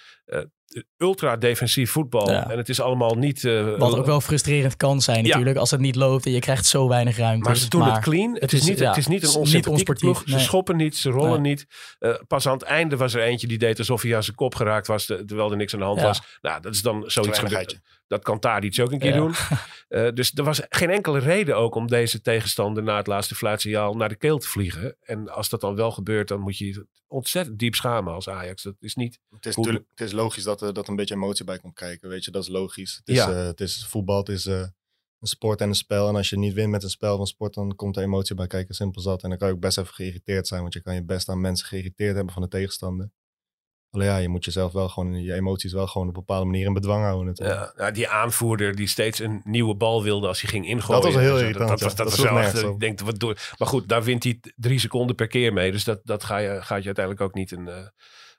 ultra 0.97 1.37
defensief 1.37 1.91
voetbal. 1.91 2.31
Ja. 2.31 2.51
En 2.51 2.59
het 2.59 2.69
is 2.69 2.81
allemaal 2.81 3.15
niet... 3.15 3.45
eh, 3.45 3.77
Wat 3.79 3.97
ook 3.99 4.07
wel 4.07 4.21
frustrerend 4.21 4.77
kan 4.77 5.01
zijn 5.01 5.23
Ja. 5.25 5.29
natuurlijk, 5.29 5.57
als 5.57 5.71
het 5.71 5.81
niet 5.81 5.97
loopt 5.97 6.27
en 6.27 6.33
je 6.33 6.39
krijgt 6.41 6.67
zo 6.67 6.89
weinig 6.89 7.17
ruimte. 7.17 7.45
Maar 7.49 7.57
ze 7.57 7.69
doen 7.69 7.83
het 7.91 7.99
clean. 8.03 8.35
Het, 8.41 8.53
is, 8.53 8.61
is- 8.61 8.67
niet, 8.69 8.79
ja, 8.79 8.89
het 8.89 8.97
is 8.97 9.07
niet 9.07 9.23
een 9.23 9.29
onsympathieke 9.29 9.71
onsportief, 9.71 10.25
ploeg. 10.25 10.39
Ze 10.39 10.45
schoppen 10.45 10.77
niet, 10.77 10.97
ze 10.97 11.11
rollen 11.11 11.43
Nee. 11.43 11.51
niet. 11.51 11.67
Eh, 11.99 12.15
pas 12.27 12.47
aan 12.47 12.53
het 12.53 12.63
einde 12.63 12.97
was 12.97 13.15
er 13.15 13.23
eentje 13.23 13.47
die 13.47 13.59
deed 13.59 13.79
alsof 13.79 14.03
hij 14.03 14.17
aan 14.17 14.23
zijn 14.23 14.37
kop 14.37 14.55
geraakt 14.55 14.87
was, 14.87 15.05
te- 15.07 15.25
terwijl 15.25 15.51
er 15.51 15.57
niks 15.57 15.73
aan 15.73 15.79
de 15.81 15.85
hand 15.87 16.01
Ja. 16.01 16.07
was. 16.07 16.21
Nou, 16.41 16.61
dat 16.61 16.75
is 16.75 16.83
dan 16.83 17.05
zoiets 17.07 17.39
gebeurd. 17.39 17.81
Dat 18.13 18.23
kan 18.23 18.39
Tadic 18.39 18.81
ook 18.81 18.93
een 18.93 18.99
keer 18.99 19.11
Ja. 19.15 19.17
doen. 19.17 19.33
Eh, 19.89 20.09
dus 20.15 20.33
er 20.35 20.45
was 20.45 20.61
geen 20.69 20.91
enkele 20.91 21.19
reden 21.19 21.57
ook 21.57 21.75
om 21.75 21.87
deze 21.87 22.21
tegenstander 22.21 22.83
na 22.83 22.97
het 22.97 23.07
laatste 23.07 23.35
fluitsignaal 23.35 23.95
naar 23.95 24.09
de 24.09 24.17
keel 24.17 24.39
te 24.39 24.49
vliegen. 24.49 24.97
En 25.01 25.29
als 25.29 25.49
dat 25.49 25.61
dan 25.61 25.75
wel 25.75 25.91
gebeurt, 25.91 26.29
dan 26.29 26.41
moet 26.41 26.59
je 26.59 26.67
je 26.67 26.87
ontzettend 27.07 27.59
diep 27.59 27.75
schamen 27.75 28.13
als 28.13 28.29
Ajax. 28.29 28.63
Dat 28.63 28.75
is 28.81 28.95
niet... 28.95 29.19
Het 29.31 29.47
is, 29.47 29.55
Hoe- 29.55 29.85
het 29.91 30.01
is 30.01 30.13
logisch 30.13 30.43
dat 30.45 30.63
er 30.63 30.73
dat 30.73 30.89
een 30.89 30.97
beetje 30.97 31.15
emotie 31.15 31.45
bij 31.45 31.59
komt 31.59 31.75
kijken. 31.75 32.09
Weet 32.09 32.25
je, 32.25 32.31
dat 32.31 32.43
is 32.43 32.49
logisch. 32.49 32.97
Het 32.97 33.09
is, 33.09 33.17
Ja. 33.17 33.31
eh, 33.31 33.45
het 33.47 33.61
is 33.61 33.87
voetbal, 33.87 34.19
het 34.19 34.29
is 34.29 34.47
eh, 34.47 34.61
een 35.21 35.29
sport 35.29 35.61
en 35.61 35.69
een 35.69 35.75
spel. 35.75 36.09
En 36.09 36.17
als 36.17 36.31
je 36.31 36.39
niet 36.39 36.55
wint 36.55 36.71
met 36.71 36.83
een 36.83 36.91
spel 36.91 37.17
van 37.17 37.27
sport, 37.27 37.55
dan 37.55 37.75
komt 37.77 37.97
er 37.97 38.03
emotie 38.03 38.35
bij 38.35 38.47
kijken. 38.47 38.75
Simpel 38.75 39.01
zat. 39.03 39.23
En 39.23 39.29
dan 39.29 39.39
kan 39.39 39.49
je 39.49 39.55
ook 39.55 39.61
best 39.61 39.79
even 39.79 39.95
geïrriteerd 39.95 40.47
zijn. 40.47 40.61
Want 40.61 40.73
je 40.73 40.81
kan 40.81 40.95
je 40.95 41.05
best 41.05 41.29
aan 41.29 41.41
mensen 41.41 41.67
geïrriteerd 41.67 42.15
hebben 42.15 42.33
van 42.33 42.43
de 42.43 42.49
tegenstander. 42.49 43.11
Alleen 43.95 44.07
ja, 44.07 44.17
je 44.17 44.29
moet 44.29 44.45
jezelf 44.45 44.73
wel 44.73 44.89
gewoon, 44.89 45.23
je 45.23 45.33
emoties 45.35 45.73
wel 45.73 45.87
gewoon 45.87 46.09
op 46.09 46.15
een 46.17 46.25
bepaalde 46.25 46.47
manier 46.47 46.67
in 46.67 46.73
bedwang 46.73 47.03
houden. 47.05 47.27
natuurlijk. 47.27 47.59
Ja, 47.61 47.73
nou, 47.77 47.93
die 47.93 48.09
aanvoerder 48.09 48.75
die 48.77 48.87
steeds 48.89 49.19
een 49.19 49.41
nieuwe 49.45 49.75
bal 49.75 50.03
wilde 50.03 50.27
als 50.27 50.41
hij 50.41 50.51
ging 50.51 50.67
ingooien. 50.67 51.03
Dat 51.03 51.13
was 51.13 51.23
heel 51.23 51.33
Dus 51.33 51.41
irritant, 51.43 51.69
Dat, 51.69 51.81
was, 51.81 51.95
dat 51.95 52.07
Dat 52.09 52.17
was 52.17 52.27
wel 52.31 52.39
echt, 52.39 52.63
ik 52.63 52.81
denk, 52.81 53.01
wat 53.01 53.19
doe, 53.19 53.37
maar 53.59 53.69
goed, 53.69 53.89
daar 53.89 54.03
wint 54.03 54.23
hij 54.25 54.41
drie 54.57 54.79
seconden 54.79 55.17
per 55.17 55.27
keer 55.27 55.53
mee. 55.53 55.73
Dus 55.73 55.85
dat, 55.85 56.01
dat 56.05 56.25
ga 56.25 56.37
je, 56.37 56.49
gaat 56.63 56.79
je 56.81 56.87
uiteindelijk 56.87 57.21
ook 57.25 57.35
niet 57.35 57.51
een, 57.53 57.69
eh, 57.69 57.87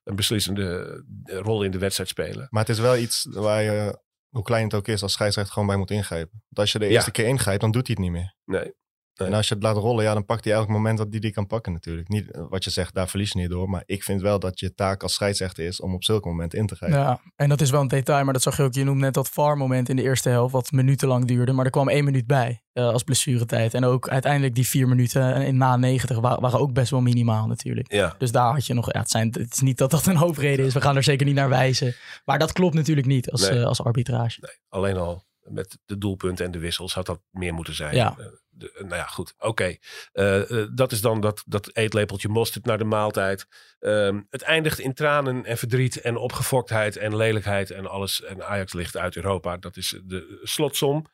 een 0.03 0.15
beslissende 0.15 1.03
rol 1.25 1.63
in 1.63 1.71
de 1.71 1.77
wedstrijd 1.77 2.09
spelen. 2.09 2.47
Maar 2.49 2.61
het 2.61 2.71
is 2.71 2.79
wel 2.79 2.97
iets 2.97 3.27
waar 3.29 3.61
je, 3.63 3.99
hoe 4.29 4.43
klein 4.43 4.63
het 4.63 4.73
ook 4.73 4.87
is, 4.87 5.01
als 5.01 5.13
scheidsrechter 5.13 5.53
gewoon 5.53 5.67
bij 5.67 5.77
moet 5.77 5.91
ingrijpen. 5.91 6.31
Want 6.43 6.59
als 6.59 6.71
je 6.71 6.79
de 6.79 6.85
Ja. 6.85 6.91
eerste 6.91 7.11
keer 7.11 7.25
ingrijpt, 7.27 7.61
dan 7.61 7.71
doet 7.71 7.87
hij 7.87 7.95
het 7.99 8.05
niet 8.05 8.13
meer. 8.13 8.35
Nee. 8.45 8.73
Nee. 9.15 9.27
En 9.27 9.33
als 9.33 9.47
je 9.47 9.53
het 9.53 9.63
laat 9.63 9.77
rollen, 9.77 10.03
ja, 10.03 10.13
dan 10.13 10.25
pakt 10.25 10.43
hij 10.43 10.53
elk 10.53 10.67
moment 10.67 10.97
dat 10.97 11.07
hij 11.09 11.19
die 11.19 11.31
kan 11.31 11.47
pakken 11.47 11.71
natuurlijk. 11.73 12.07
Niet 12.07 12.31
eh, 12.31 12.41
wat 12.49 12.63
je 12.63 12.69
zegt, 12.69 12.93
daar 12.93 13.07
verlies 13.09 13.31
je 13.31 13.39
niet 13.39 13.49
door. 13.49 13.69
Maar 13.69 13.83
ik 13.85 14.03
vind 14.03 14.21
wel 14.21 14.39
dat 14.39 14.59
je 14.59 14.73
taak 14.73 15.03
als 15.03 15.13
scheidsrechter 15.13 15.65
is 15.65 15.81
om 15.81 15.93
op 15.93 16.03
zulke 16.03 16.27
momenten 16.27 16.59
in 16.59 16.67
te 16.67 16.75
grijpen. 16.75 16.99
Ja, 16.99 17.19
en 17.35 17.49
dat 17.49 17.61
is 17.61 17.69
wel 17.69 17.81
een 17.81 17.87
detail, 17.87 18.23
maar 18.23 18.33
dat 18.33 18.41
zag 18.41 18.57
je 18.57 18.63
ook. 18.63 18.73
Je 18.73 18.83
noemde 18.83 19.01
net 19.05 19.13
dat 19.13 19.29
VAR-moment 19.29 19.89
in 19.89 19.95
de 19.95 20.01
eerste 20.01 20.29
helft, 20.29 20.53
wat 20.53 20.71
minutenlang 20.71 21.25
duurde. 21.25 21.51
Maar 21.51 21.65
er 21.65 21.71
kwam 21.71 21.89
één 21.89 22.03
minuut 22.03 22.27
bij 22.27 22.61
eh, 22.73 22.85
als 22.87 23.03
blessuretijd. 23.03 23.73
En 23.73 23.83
ook 23.85 24.09
uiteindelijk 24.09 24.55
die 24.55 24.67
vier 24.67 24.87
minuten 24.87 25.35
in 25.45 25.57
na 25.57 25.75
90 25.77 26.19
wa- 26.19 26.39
waren 26.39 26.59
ook 26.59 26.73
best 26.73 26.91
wel 26.91 27.01
minimaal 27.01 27.47
natuurlijk. 27.47 27.91
Ja. 27.91 28.15
Dus 28.17 28.31
daar 28.31 28.53
had 28.53 28.65
je 28.65 28.73
nog, 28.73 28.93
ja, 28.93 28.99
het, 28.99 29.09
zijn, 29.09 29.27
het 29.31 29.53
is 29.53 29.59
niet 29.59 29.77
dat 29.77 29.91
dat 29.91 30.05
een 30.05 30.15
hoofdreden 30.15 30.65
is. 30.65 30.73
We 30.73 30.81
gaan 30.81 30.95
er 30.95 31.03
zeker 31.03 31.25
niet 31.25 31.35
naar 31.35 31.49
wijzen. 31.49 31.95
Maar 32.25 32.39
dat 32.39 32.51
klopt 32.51 32.73
natuurlijk 32.75 33.07
niet 33.07 33.31
als, 33.31 33.49
Nee. 33.49 33.59
eh, 33.59 33.65
als 33.65 33.83
arbitrage. 33.83 34.57
Alleen 34.69 34.97
al 34.97 35.23
met 35.43 35.77
de 35.85 35.97
doelpunten 35.97 36.45
en 36.45 36.51
de 36.51 36.59
wissels 36.59 36.93
had 36.93 37.05
dat 37.05 37.21
meer 37.31 37.53
moeten 37.53 37.73
zijn. 37.73 37.95
Ja. 37.95 38.15
Eh, 38.19 38.25
de- 38.49 38.73
nou 38.77 38.95
ja, 38.95 39.05
goed. 39.05 39.33
Oké. 39.37 39.75
Eh, 40.11 40.51
eh, 40.51 40.67
dat 40.73 40.91
is 40.91 41.01
dan 41.01 41.21
dat, 41.21 41.43
dat 41.45 41.75
eetlepeltje 41.75 42.27
mosterd 42.27 42.65
naar 42.65 42.77
de 42.77 42.83
maaltijd. 42.83 43.47
Ehm, 43.79 44.21
het 44.29 44.41
eindigt 44.41 44.79
in 44.79 44.93
tranen 44.93 45.45
en 45.45 45.57
verdriet 45.57 46.01
en 46.01 46.15
opgefoktheid 46.17 46.97
en 46.97 47.15
lelijkheid 47.15 47.71
en 47.71 47.87
alles. 47.87 48.23
En 48.23 48.43
Ajax 48.47 48.73
ligt 48.73 48.97
uit 48.97 49.15
Europa. 49.15 49.57
Dat 49.57 49.77
is 49.77 49.99
de 50.03 50.39
slotsom. 50.43 51.05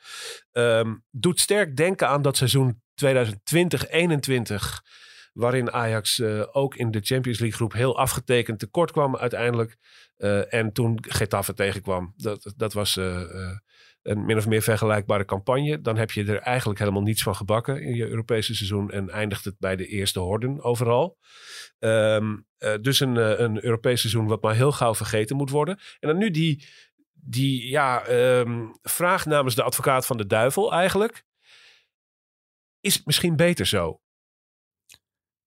Ehm, 0.51 0.95
doet 1.11 1.39
sterk 1.39 1.75
denken 1.75 2.07
aan 2.07 2.21
dat 2.21 2.37
seizoen 2.37 2.81
2020-21, 2.93 4.81
waarin 5.33 5.71
Ajax 5.71 6.19
eh, 6.19 6.43
ook 6.51 6.75
in 6.75 6.91
de 6.91 6.99
Champions 7.01 7.39
League 7.39 7.57
groep 7.57 7.73
heel 7.73 7.97
afgetekend 7.97 8.59
tekort 8.59 8.91
kwam 8.91 9.17
uiteindelijk. 9.17 9.77
Eh, 10.17 10.53
en 10.53 10.71
toen 10.71 10.97
Getafe 11.07 11.53
tegenkwam. 11.53 12.13
Dat, 12.17 12.53
dat 12.57 12.73
was 12.73 12.97
eh, 12.97 13.21
eh, 13.21 13.57
een 14.01 14.25
min 14.25 14.37
of 14.37 14.47
meer 14.47 14.61
vergelijkbare 14.61 15.25
campagne. 15.25 15.81
Dan 15.81 15.97
heb 15.97 16.11
je 16.11 16.25
er 16.25 16.39
eigenlijk 16.39 16.79
helemaal 16.79 17.01
niets 17.01 17.23
van 17.23 17.35
gebakken 17.35 17.81
in 17.81 17.95
je 17.95 18.07
Europese 18.07 18.55
seizoen. 18.55 18.91
En 18.91 19.09
eindigt 19.09 19.45
het 19.45 19.55
bij 19.59 19.75
de 19.75 19.87
eerste 19.87 20.19
horden 20.19 20.63
overal. 20.63 21.17
Ehm, 21.79 22.37
eh, 22.57 22.73
dus 22.81 22.99
een, 22.99 23.17
eh, 23.17 23.39
een 23.39 23.63
Europees 23.63 23.99
seizoen 23.99 24.27
wat 24.27 24.41
maar 24.41 24.55
heel 24.55 24.71
gauw 24.71 24.95
vergeten 24.95 25.35
moet 25.35 25.49
worden. 25.49 25.79
En 25.99 26.07
dan 26.07 26.17
nu 26.17 26.31
die, 26.31 26.67
die 27.13 27.67
ja, 27.69 28.05
ehm, 28.05 28.65
vraag 28.81 29.25
namens 29.25 29.55
de 29.55 29.63
advocaat 29.63 30.05
van 30.05 30.17
de 30.17 30.25
duivel 30.25 30.73
eigenlijk. 30.73 31.23
Is 32.79 32.93
het 32.93 33.05
misschien 33.05 33.35
beter 33.35 33.65
zo? 33.65 34.01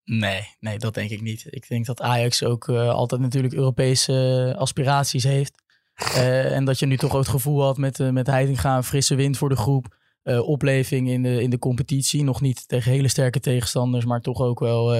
Nee, 0.04 0.56
nee, 0.60 0.78
dat 0.78 0.94
denk 0.94 1.10
ik 1.10 1.20
niet. 1.20 1.46
Ik 1.50 1.68
denk 1.68 1.86
dat 1.86 2.00
Ajax 2.00 2.44
ook 2.44 2.68
eh, 2.68 2.88
altijd 2.88 3.20
natuurlijk 3.20 3.54
Europese 3.54 4.54
aspiraties 4.58 5.24
heeft. 5.24 5.61
Eh, 6.14 6.56
en 6.56 6.64
dat 6.64 6.78
je 6.78 6.86
nu 6.86 6.96
toch 6.96 7.12
ook 7.12 7.18
het 7.18 7.28
gevoel 7.28 7.62
had 7.62 7.76
met, 7.76 7.98
uh, 7.98 8.10
met 8.10 8.26
Heitinga 8.26 8.82
frisse 8.82 9.14
wind 9.14 9.36
voor 9.36 9.48
de 9.48 9.56
groep. 9.56 10.00
Uh, 10.24 10.48
opleving 10.48 11.08
in 11.08 11.22
de, 11.22 11.42
in 11.42 11.50
de 11.50 11.58
competitie. 11.58 12.24
Nog 12.24 12.40
niet 12.40 12.68
tegen 12.68 12.92
hele 12.92 13.08
sterke 13.08 13.40
tegenstanders, 13.40 14.04
maar 14.04 14.20
toch 14.20 14.40
ook 14.40 14.60
wel... 14.60 14.94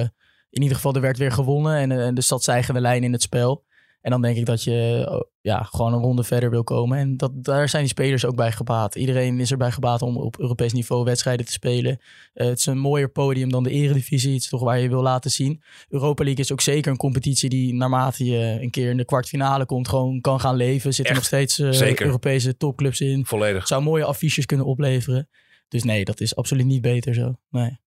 in 0.49 0.61
ieder 0.61 0.75
geval, 0.75 0.93
er 0.93 1.01
werd 1.01 1.17
weer 1.17 1.31
gewonnen 1.31 1.77
en, 1.77 1.91
en 1.91 2.15
de 2.15 2.21
stadseigende 2.21 2.79
lijn 2.79 3.03
in 3.03 3.11
het 3.11 3.21
spel. 3.21 3.63
En 4.03 4.11
dan 4.11 4.21
denk 4.21 4.37
ik 4.37 4.45
dat 4.45 4.63
je 4.63 5.07
oh, 5.09 5.21
ja, 5.41 5.63
gewoon 5.63 5.93
een 5.93 6.01
ronde 6.01 6.23
verder 6.23 6.49
wil 6.49 6.63
komen. 6.63 6.97
En 6.97 7.17
dat, 7.17 7.43
daar 7.43 7.69
zijn 7.69 7.83
die 7.83 7.91
spelers 7.91 8.25
ook 8.25 8.35
bij 8.35 8.51
gebaat. 8.51 8.95
Iedereen 8.95 9.39
is 9.39 9.51
erbij 9.51 9.71
gebaat 9.71 10.01
om 10.01 10.17
op 10.17 10.39
Europees 10.39 10.73
niveau 10.73 11.03
wedstrijden 11.03 11.45
te 11.45 11.51
spelen. 11.51 11.99
Uh, 12.33 12.47
het 12.47 12.57
is 12.57 12.65
een 12.65 12.77
mooier 12.77 13.09
podium 13.09 13.51
dan 13.51 13.63
de 13.63 13.69
eredivisie. 13.69 14.33
Het 14.33 14.41
is 14.41 14.49
toch 14.49 14.63
waar 14.63 14.79
je 14.79 14.89
wil 14.89 15.01
laten 15.01 15.31
zien. 15.31 15.61
Europa 15.89 16.23
League 16.23 16.43
is 16.43 16.51
ook 16.51 16.61
zeker 16.61 16.91
een 16.91 16.97
competitie 16.97 17.49
die 17.49 17.73
naarmate 17.73 18.25
je 18.25 18.57
een 18.61 18.69
keer 18.69 18.89
in 18.89 18.97
de 18.97 19.05
kwartfinale 19.05 19.65
komt... 19.65 19.87
gewoon 19.87 20.21
kan 20.21 20.39
gaan 20.39 20.55
leven. 20.55 20.93
Zitten 20.93 21.15
nog 21.15 21.25
steeds 21.25 21.59
uh, 21.59 21.99
Europese 21.99 22.57
topclubs 22.57 23.01
in. 23.01 23.25
Volledig. 23.25 23.67
Zou 23.67 23.81
mooie 23.81 24.05
affiches 24.05 24.45
kunnen 24.45 24.65
opleveren. 24.65 25.29
Dus 25.67 25.83
nee, 25.83 26.05
dat 26.05 26.19
is 26.19 26.35
absoluut 26.35 26.65
niet 26.65 26.81
beter 26.81 27.13
zo. 27.13 27.35
Nee. 27.49 27.79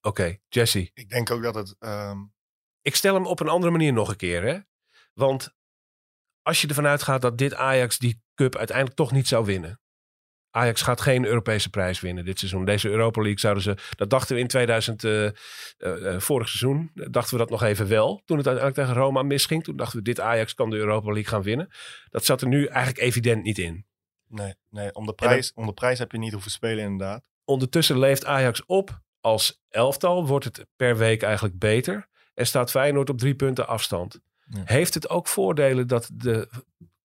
Oké, 0.00 0.20
okay, 0.20 0.40
Jesse. 0.48 0.90
Ik 0.94 1.08
denk 1.08 1.30
ook 1.30 1.42
dat 1.42 1.54
het... 1.54 1.76
Um... 1.78 2.32
Ik 2.82 2.94
stel 2.94 3.14
hem 3.14 3.26
op 3.26 3.40
een 3.40 3.48
andere 3.48 3.72
manier 3.72 3.92
nog 3.92 4.08
een 4.08 4.16
keer, 4.16 4.42
hè? 4.42 4.58
Want 5.14 5.54
als 6.42 6.60
je 6.60 6.68
ervan 6.68 6.86
uitgaat 6.86 7.22
dat 7.22 7.38
dit 7.38 7.54
Ajax 7.54 7.98
die 7.98 8.22
cup 8.34 8.56
uiteindelijk 8.56 8.96
toch 8.96 9.12
niet 9.12 9.28
zou 9.28 9.44
winnen. 9.44 9.80
Ajax 10.50 10.82
gaat 10.82 11.00
geen 11.00 11.24
Europese 11.24 11.70
prijs 11.70 12.00
winnen 12.00 12.24
dit 12.24 12.38
seizoen. 12.38 12.64
Deze 12.64 12.88
Europa 12.88 13.20
League 13.20 13.40
zouden 13.40 13.62
ze. 13.62 13.76
Dat 13.96 14.10
dachten 14.10 14.34
we 14.34 14.40
in 14.40 14.46
2000, 14.46 15.04
uh, 15.04 15.22
uh, 15.22 15.32
uh, 15.78 16.20
vorig 16.20 16.48
seizoen. 16.48 16.90
Dachten 16.94 17.32
we 17.32 17.40
dat 17.40 17.50
nog 17.50 17.62
even 17.62 17.88
wel. 17.88 18.22
Toen 18.24 18.36
het 18.36 18.46
uiteindelijk 18.46 18.86
tegen 18.86 19.02
Roma 19.02 19.22
misging. 19.22 19.64
Toen 19.64 19.76
dachten 19.76 19.98
we: 19.98 20.04
dit 20.04 20.20
Ajax 20.20 20.54
kan 20.54 20.70
de 20.70 20.76
Europa 20.76 21.06
League 21.06 21.24
gaan 21.24 21.42
winnen. 21.42 21.68
Dat 22.10 22.24
zat 22.24 22.40
er 22.40 22.48
nu 22.48 22.66
eigenlijk 22.66 22.98
evident 22.98 23.42
niet 23.42 23.58
in. 23.58 23.86
Nee, 24.28 24.54
nee 24.70 24.94
om, 24.94 25.06
de 25.06 25.12
prijs, 25.12 25.52
om 25.54 25.66
de 25.66 25.72
prijs 25.72 25.98
heb 25.98 26.12
je 26.12 26.18
niet 26.18 26.32
hoeven 26.32 26.50
spelen, 26.50 26.84
inderdaad. 26.84 27.22
Ondertussen 27.44 27.98
leeft 27.98 28.24
Ajax 28.24 28.66
op 28.66 29.00
als 29.20 29.62
elftal. 29.68 30.26
Wordt 30.26 30.44
het 30.44 30.66
per 30.76 30.96
week 30.96 31.22
eigenlijk 31.22 31.58
beter. 31.58 32.08
En 32.34 32.46
staat 32.46 32.70
Feyenoord 32.70 33.10
op 33.10 33.18
drie 33.18 33.34
punten 33.34 33.66
afstand. 33.66 34.20
Ja. 34.48 34.62
Heeft 34.64 34.94
het 34.94 35.08
ook 35.08 35.28
voordelen 35.28 35.86
dat 35.86 36.10
de 36.12 36.48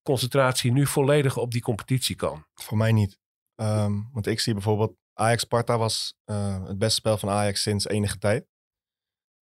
concentratie 0.02 0.72
nu 0.72 0.86
volledig 0.86 1.38
op 1.38 1.52
die 1.52 1.62
competitie 1.62 2.16
kan? 2.16 2.46
Voor 2.54 2.78
mij 2.78 2.92
niet. 2.92 3.20
Um, 3.56 4.10
want 4.12 4.28
ik 4.28 4.40
zie 4.40 4.54
bijvoorbeeld 4.54 4.96
Ajax-Sparta 5.14 5.78
was 5.78 6.16
uh, 6.26 6.68
het 6.68 6.78
beste 6.78 6.96
spel 6.96 7.18
van 7.18 7.30
Ajax 7.30 7.62
sinds 7.62 7.88
enige 7.88 8.18
tijd. 8.18 8.48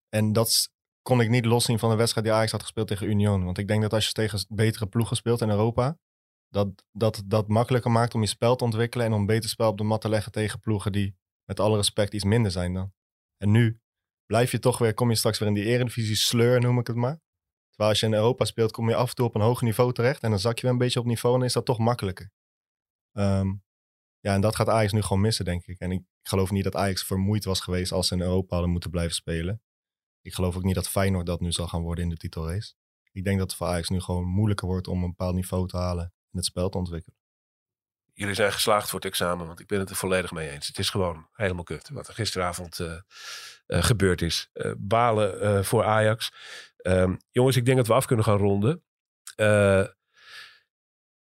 En 0.09 0.33
dat 0.33 0.71
kon 1.03 1.21
ik 1.21 1.29
niet 1.29 1.45
loszien 1.45 1.79
van 1.79 1.91
de 1.91 1.97
wedstrijd 1.97 2.27
die 2.27 2.37
Ajax 2.37 2.51
had 2.53 2.63
gespeeld 2.63 2.89
tegen 2.89 3.09
Union. 3.09 3.45
Want 3.45 3.59
ik 3.59 3.69
denk 3.69 3.83
dat 3.83 3.93
als 3.93 4.07
je 4.07 4.13
tegen 4.13 4.45
betere 4.49 4.87
ploegen 4.87 5.17
speelt 5.17 5.41
in 5.41 5.51
Europa, 5.51 5.99
dat 6.49 6.85
dat, 6.93 7.23
dat 7.27 7.49
makkelijker 7.49 7.91
maakt 7.91 8.15
om 8.15 8.21
je 8.21 8.27
spel 8.27 8.57
te 8.57 8.65
ontwikkelen 8.65 9.07
en 9.07 9.13
om 9.13 9.27
beter 9.27 9.51
spel 9.51 9.69
op 9.69 9.79
de 9.79 9.85
mat 9.85 10.01
te 10.01 10.09
leggen 10.09 10.33
tegen 10.33 10.61
ploegen 10.61 10.93
die 10.93 11.17
met 11.45 11.61
alle 11.61 11.77
respect 11.77 12.15
iets 12.15 12.25
minder 12.25 12.51
zijn 12.51 12.73
dan. 12.73 12.93
En 13.37 13.51
nu 13.51 13.81
blijf 14.27 14.51
je 14.51 14.59
toch 14.59 14.79
weer, 14.79 14.95
kom 14.95 15.11
je 15.11 15.17
straks 15.17 15.39
weer 15.39 15.49
in 15.49 15.55
die 15.55 15.65
eredivisie 15.65 16.17
sleur, 16.17 16.61
noem 16.61 16.79
ik 16.79 16.87
het 16.87 16.97
maar. 16.97 17.21
Terwijl 17.75 17.91
als 17.91 18.01
je 18.01 18.07
in 18.07 18.15
Europa 18.15 18.45
speelt, 18.45 18.73
kom 18.73 18.89
je 18.89 18.95
af 18.95 19.09
en 19.09 19.15
toe 19.15 19.27
op 19.27 19.35
een 19.35 19.41
hoger 19.41 19.65
niveau 19.65 19.93
terecht. 19.93 20.23
En 20.23 20.31
dan 20.31 20.39
zak 20.39 20.57
je 20.57 20.63
weer 20.63 20.71
een 20.71 20.79
beetje 20.79 21.01
op 21.01 21.07
niveau 21.07 21.37
en 21.37 21.43
is 21.43 21.53
dat 21.53 21.65
toch 21.65 21.79
makkelijker. 21.79 22.31
Um, 23.13 23.63
ja, 24.21 24.35
en 24.35 24.41
dat 24.41 24.57
gaat 24.57 24.69
Ajax 24.69 24.93
nu 24.93 25.03
gewoon 25.03 25.21
missen, 25.21 25.45
denk 25.45 25.67
ik. 25.67 25.79
En 25.79 25.91
ik 25.91 26.03
geloof 26.23 26.51
niet 26.51 26.65
dat 26.65 26.77
Ajax 26.77 27.05
vermoeid 27.05 27.45
was 27.45 27.61
geweest 27.61 27.93
als 27.93 28.09
ze 28.09 28.15
in 28.15 28.21
Europa 28.21 28.55
hadden 28.55 28.71
moeten 28.71 28.91
blijven 28.91 29.15
spelen. 29.15 29.63
Ik 30.21 30.35
geloof 30.35 30.57
ook 30.57 30.63
niet 30.63 30.75
dat 30.75 30.89
Feyenoord 30.89 31.27
dat 31.27 31.41
nu 31.41 31.53
zal 31.53 31.69
gaan 31.69 31.83
worden 31.83 32.05
in 32.05 32.11
de 32.11 32.17
titelrace. 32.17 32.75
Ik 33.13 33.25
denk 33.25 33.39
dat 33.39 33.51
het 33.51 33.59
voor 33.59 33.67
Ajax 33.67 33.89
nu 33.89 34.01
gewoon 34.01 34.25
moeilijker 34.25 34.67
wordt 34.67 34.89
om 34.89 35.03
een 35.03 35.11
bepaald 35.11 35.35
niveau 35.35 35.69
te 35.69 35.77
halen 35.77 36.05
en 36.05 36.39
het 36.39 36.45
spel 36.45 36.69
te 36.69 36.79
ontwikkelen. 36.79 37.19
Jullie 38.13 38.35
zijn 38.35 38.53
geslaagd 38.53 38.91
voor 38.91 38.99
het 38.99 39.09
examen, 39.09 39.47
want 39.47 39.61
ik 39.61 39.67
ben 39.67 39.79
het 39.79 39.91
er 39.91 39.97
volledig 39.97 40.33
mee 40.33 40.51
eens. 40.51 40.67
Het 40.67 40.79
is 40.79 40.91
gewoon 40.91 41.29
helemaal 41.33 41.65
kut 41.65 41.89
wat 41.89 42.09
er 42.09 42.15
gisteravond 42.15 42.79
uh, 42.79 42.93
uh, 43.67 43.83
gebeurd 43.83 44.23
is. 44.23 44.51
Uh, 44.53 44.73
balen 44.79 45.65
voor 45.65 45.85
Ajax. 45.85 46.33
Um, 46.87 47.19
jongens, 47.31 47.57
ik 47.57 47.65
denk 47.65 47.77
dat 47.77 47.87
we 47.87 47.93
af 47.93 48.07
kunnen 48.07 48.25
gaan 48.25 48.39
ronden. 48.39 48.85
Uh, 49.37 49.87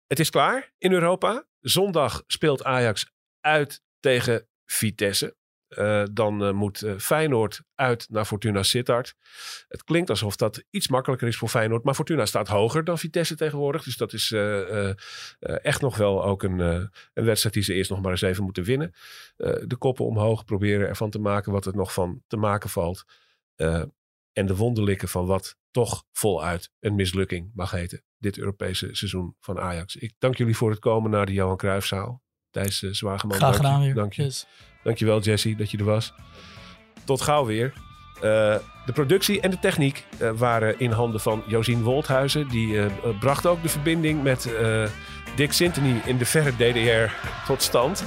het 0.07 0.19
is 0.19 0.31
klaar 0.31 0.73
in 0.79 0.93
Europa. 0.93 1.47
Zondag 1.61 2.23
speelt 2.27 2.65
Ajax 2.65 3.13
uit 3.41 3.83
tegen 4.01 4.49
Vitesse. 4.65 5.37
Uh, 5.69 6.05
dan 6.13 6.43
uh, 6.43 6.53
moet 6.53 6.85
Feyenoord 6.99 7.63
uit 7.75 8.07
naar 8.11 8.25
Fortuna 8.25 8.63
Sittard. 8.63 9.15
Het 9.69 9.85
klinkt 9.85 10.11
alsof 10.11 10.37
dat 10.37 10.65
iets 10.71 10.89
makkelijker 10.89 11.29
is 11.29 11.37
voor 11.37 11.49
Feyenoord. 11.49 11.85
Maar 11.85 11.95
Fortuna 11.95 12.27
staat 12.27 12.49
hoger 12.49 12.85
dan 12.85 12.99
Vitesse 12.99 13.37
tegenwoordig. 13.37 13.83
Dus 13.83 13.97
dat 13.97 14.13
is 14.13 14.33
echt 15.41 15.81
nog 15.81 15.97
wel 15.97 16.25
ook 16.25 16.43
een, 16.43 16.59
een, 16.59 16.91
wedstrijd 17.25 17.55
die 17.55 17.65
ze 17.65 17.75
eerst 17.75 17.91
nog 17.91 18.01
maar 18.01 18.11
eens 18.11 18.23
even 18.23 18.45
moeten 18.45 18.65
winnen. 18.65 18.95
de 19.37 19.77
koppen 19.79 20.05
omhoog 20.05 20.45
proberen 20.45 20.89
ervan 20.89 21.11
te 21.11 21.19
maken 21.19 21.53
wat 21.53 21.67
er 21.67 21.77
nog 21.77 21.93
van 21.93 22.23
te 22.27 22.37
maken 22.37 22.71
valt 22.71 23.05
en 24.38 24.46
de 24.46 24.57
wonderlijke 24.57 25.09
van 25.09 25.27
wat 25.27 25.57
toch 25.70 26.05
voluit 26.12 26.70
een 26.81 26.94
mislukking 26.94 27.51
mag 27.55 27.70
heten. 27.70 28.03
Dit 28.18 28.38
Europese 28.38 28.88
seizoen 28.92 29.37
van 29.40 29.59
Ajax. 29.61 29.96
Ik 29.96 30.14
dank 30.18 30.37
jullie 30.37 30.57
voor 30.57 30.70
het 30.70 30.79
komen 30.79 31.11
naar 31.11 31.27
de 31.27 31.33
Johan 31.33 31.57
Cruijffzaal. 31.57 32.22
Thijs 32.51 32.83
uh, 32.83 32.92
Zwageman. 32.92 33.37
Graag 33.37 33.57
gedaan 33.57 33.81
weer. 33.81 33.94
Dank 33.94 34.12
je. 34.12 34.22
Yes. 34.22 34.46
Dankjewel 34.83 35.20
Jesse 35.20 35.55
dat 35.57 35.70
je 35.70 35.79
er 35.79 35.85
was. 35.85 36.12
Tot 37.05 37.20
gauw 37.20 37.44
weer. 37.44 37.72
Uh, 38.16 38.22
de 38.87 38.92
productie 38.92 39.40
en 39.40 39.51
de 39.51 39.59
techniek 39.59 40.07
uh, 40.22 40.31
waren 40.31 40.79
in 40.79 40.90
handen 40.90 41.20
van 41.20 41.42
Josien 41.46 41.83
Wolthuizen. 41.83 42.48
Die 42.48 42.68
uh, 42.68 42.87
bracht 43.20 43.46
ook 43.46 43.62
de 43.62 43.68
verbinding 43.68 44.22
met 44.22 44.51
Dick 45.37 45.53
Sintony 45.53 46.01
in 46.05 46.18
de 46.18 46.24
verre 46.24 46.53
DDR 46.53 47.12
tot 47.46 47.62
stand. 47.62 48.05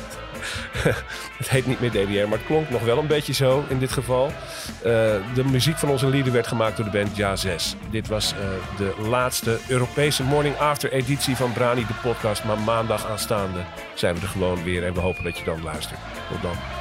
het 1.38 1.50
heet 1.50 1.66
niet 1.66 1.80
meer 1.80 1.90
DDR, 1.90 2.28
maar 2.28 2.38
het 2.38 2.46
klonk 2.46 2.70
nog 2.70 2.84
wel 2.84 2.98
een 2.98 3.08
beetje 3.08 3.34
zo 3.34 3.66
in 3.68 3.80
dit 3.80 3.92
geval. 3.92 4.26
Uh, 4.26 4.34
de 5.34 5.44
muziek 5.52 5.78
van 5.78 5.90
onze 5.90 6.08
lieden 6.08 6.34
werd 6.34 6.48
gemaakt 6.48 6.78
door 6.78 6.86
de 6.86 6.98
band 6.98 7.16
Ja 7.16 7.36
6. 7.36 7.76
Dit 7.90 8.08
was 8.08 8.34
uh, 8.34 8.40
de 8.78 9.08
laatste 9.10 9.58
Europese 9.68 10.24
Morning 10.24 10.58
After 10.58 10.92
editie 10.92 11.36
van 11.36 11.54
Brani 11.54 11.86
de 11.86 11.94
podcast. 12.02 12.44
Maar 12.44 12.60
maandag 12.60 13.06
aanstaande 13.08 13.60
zijn 13.94 14.16
we 14.16 14.22
er 14.22 14.28
gewoon 14.28 14.64
weer 14.64 14.86
en 14.86 14.94
we 14.94 15.00
hopen 15.00 15.24
dat 15.24 15.38
je 15.38 15.44
dan 15.44 15.64
luistert. 15.64 16.00
Tot 16.30 16.42
dan. 16.42 16.81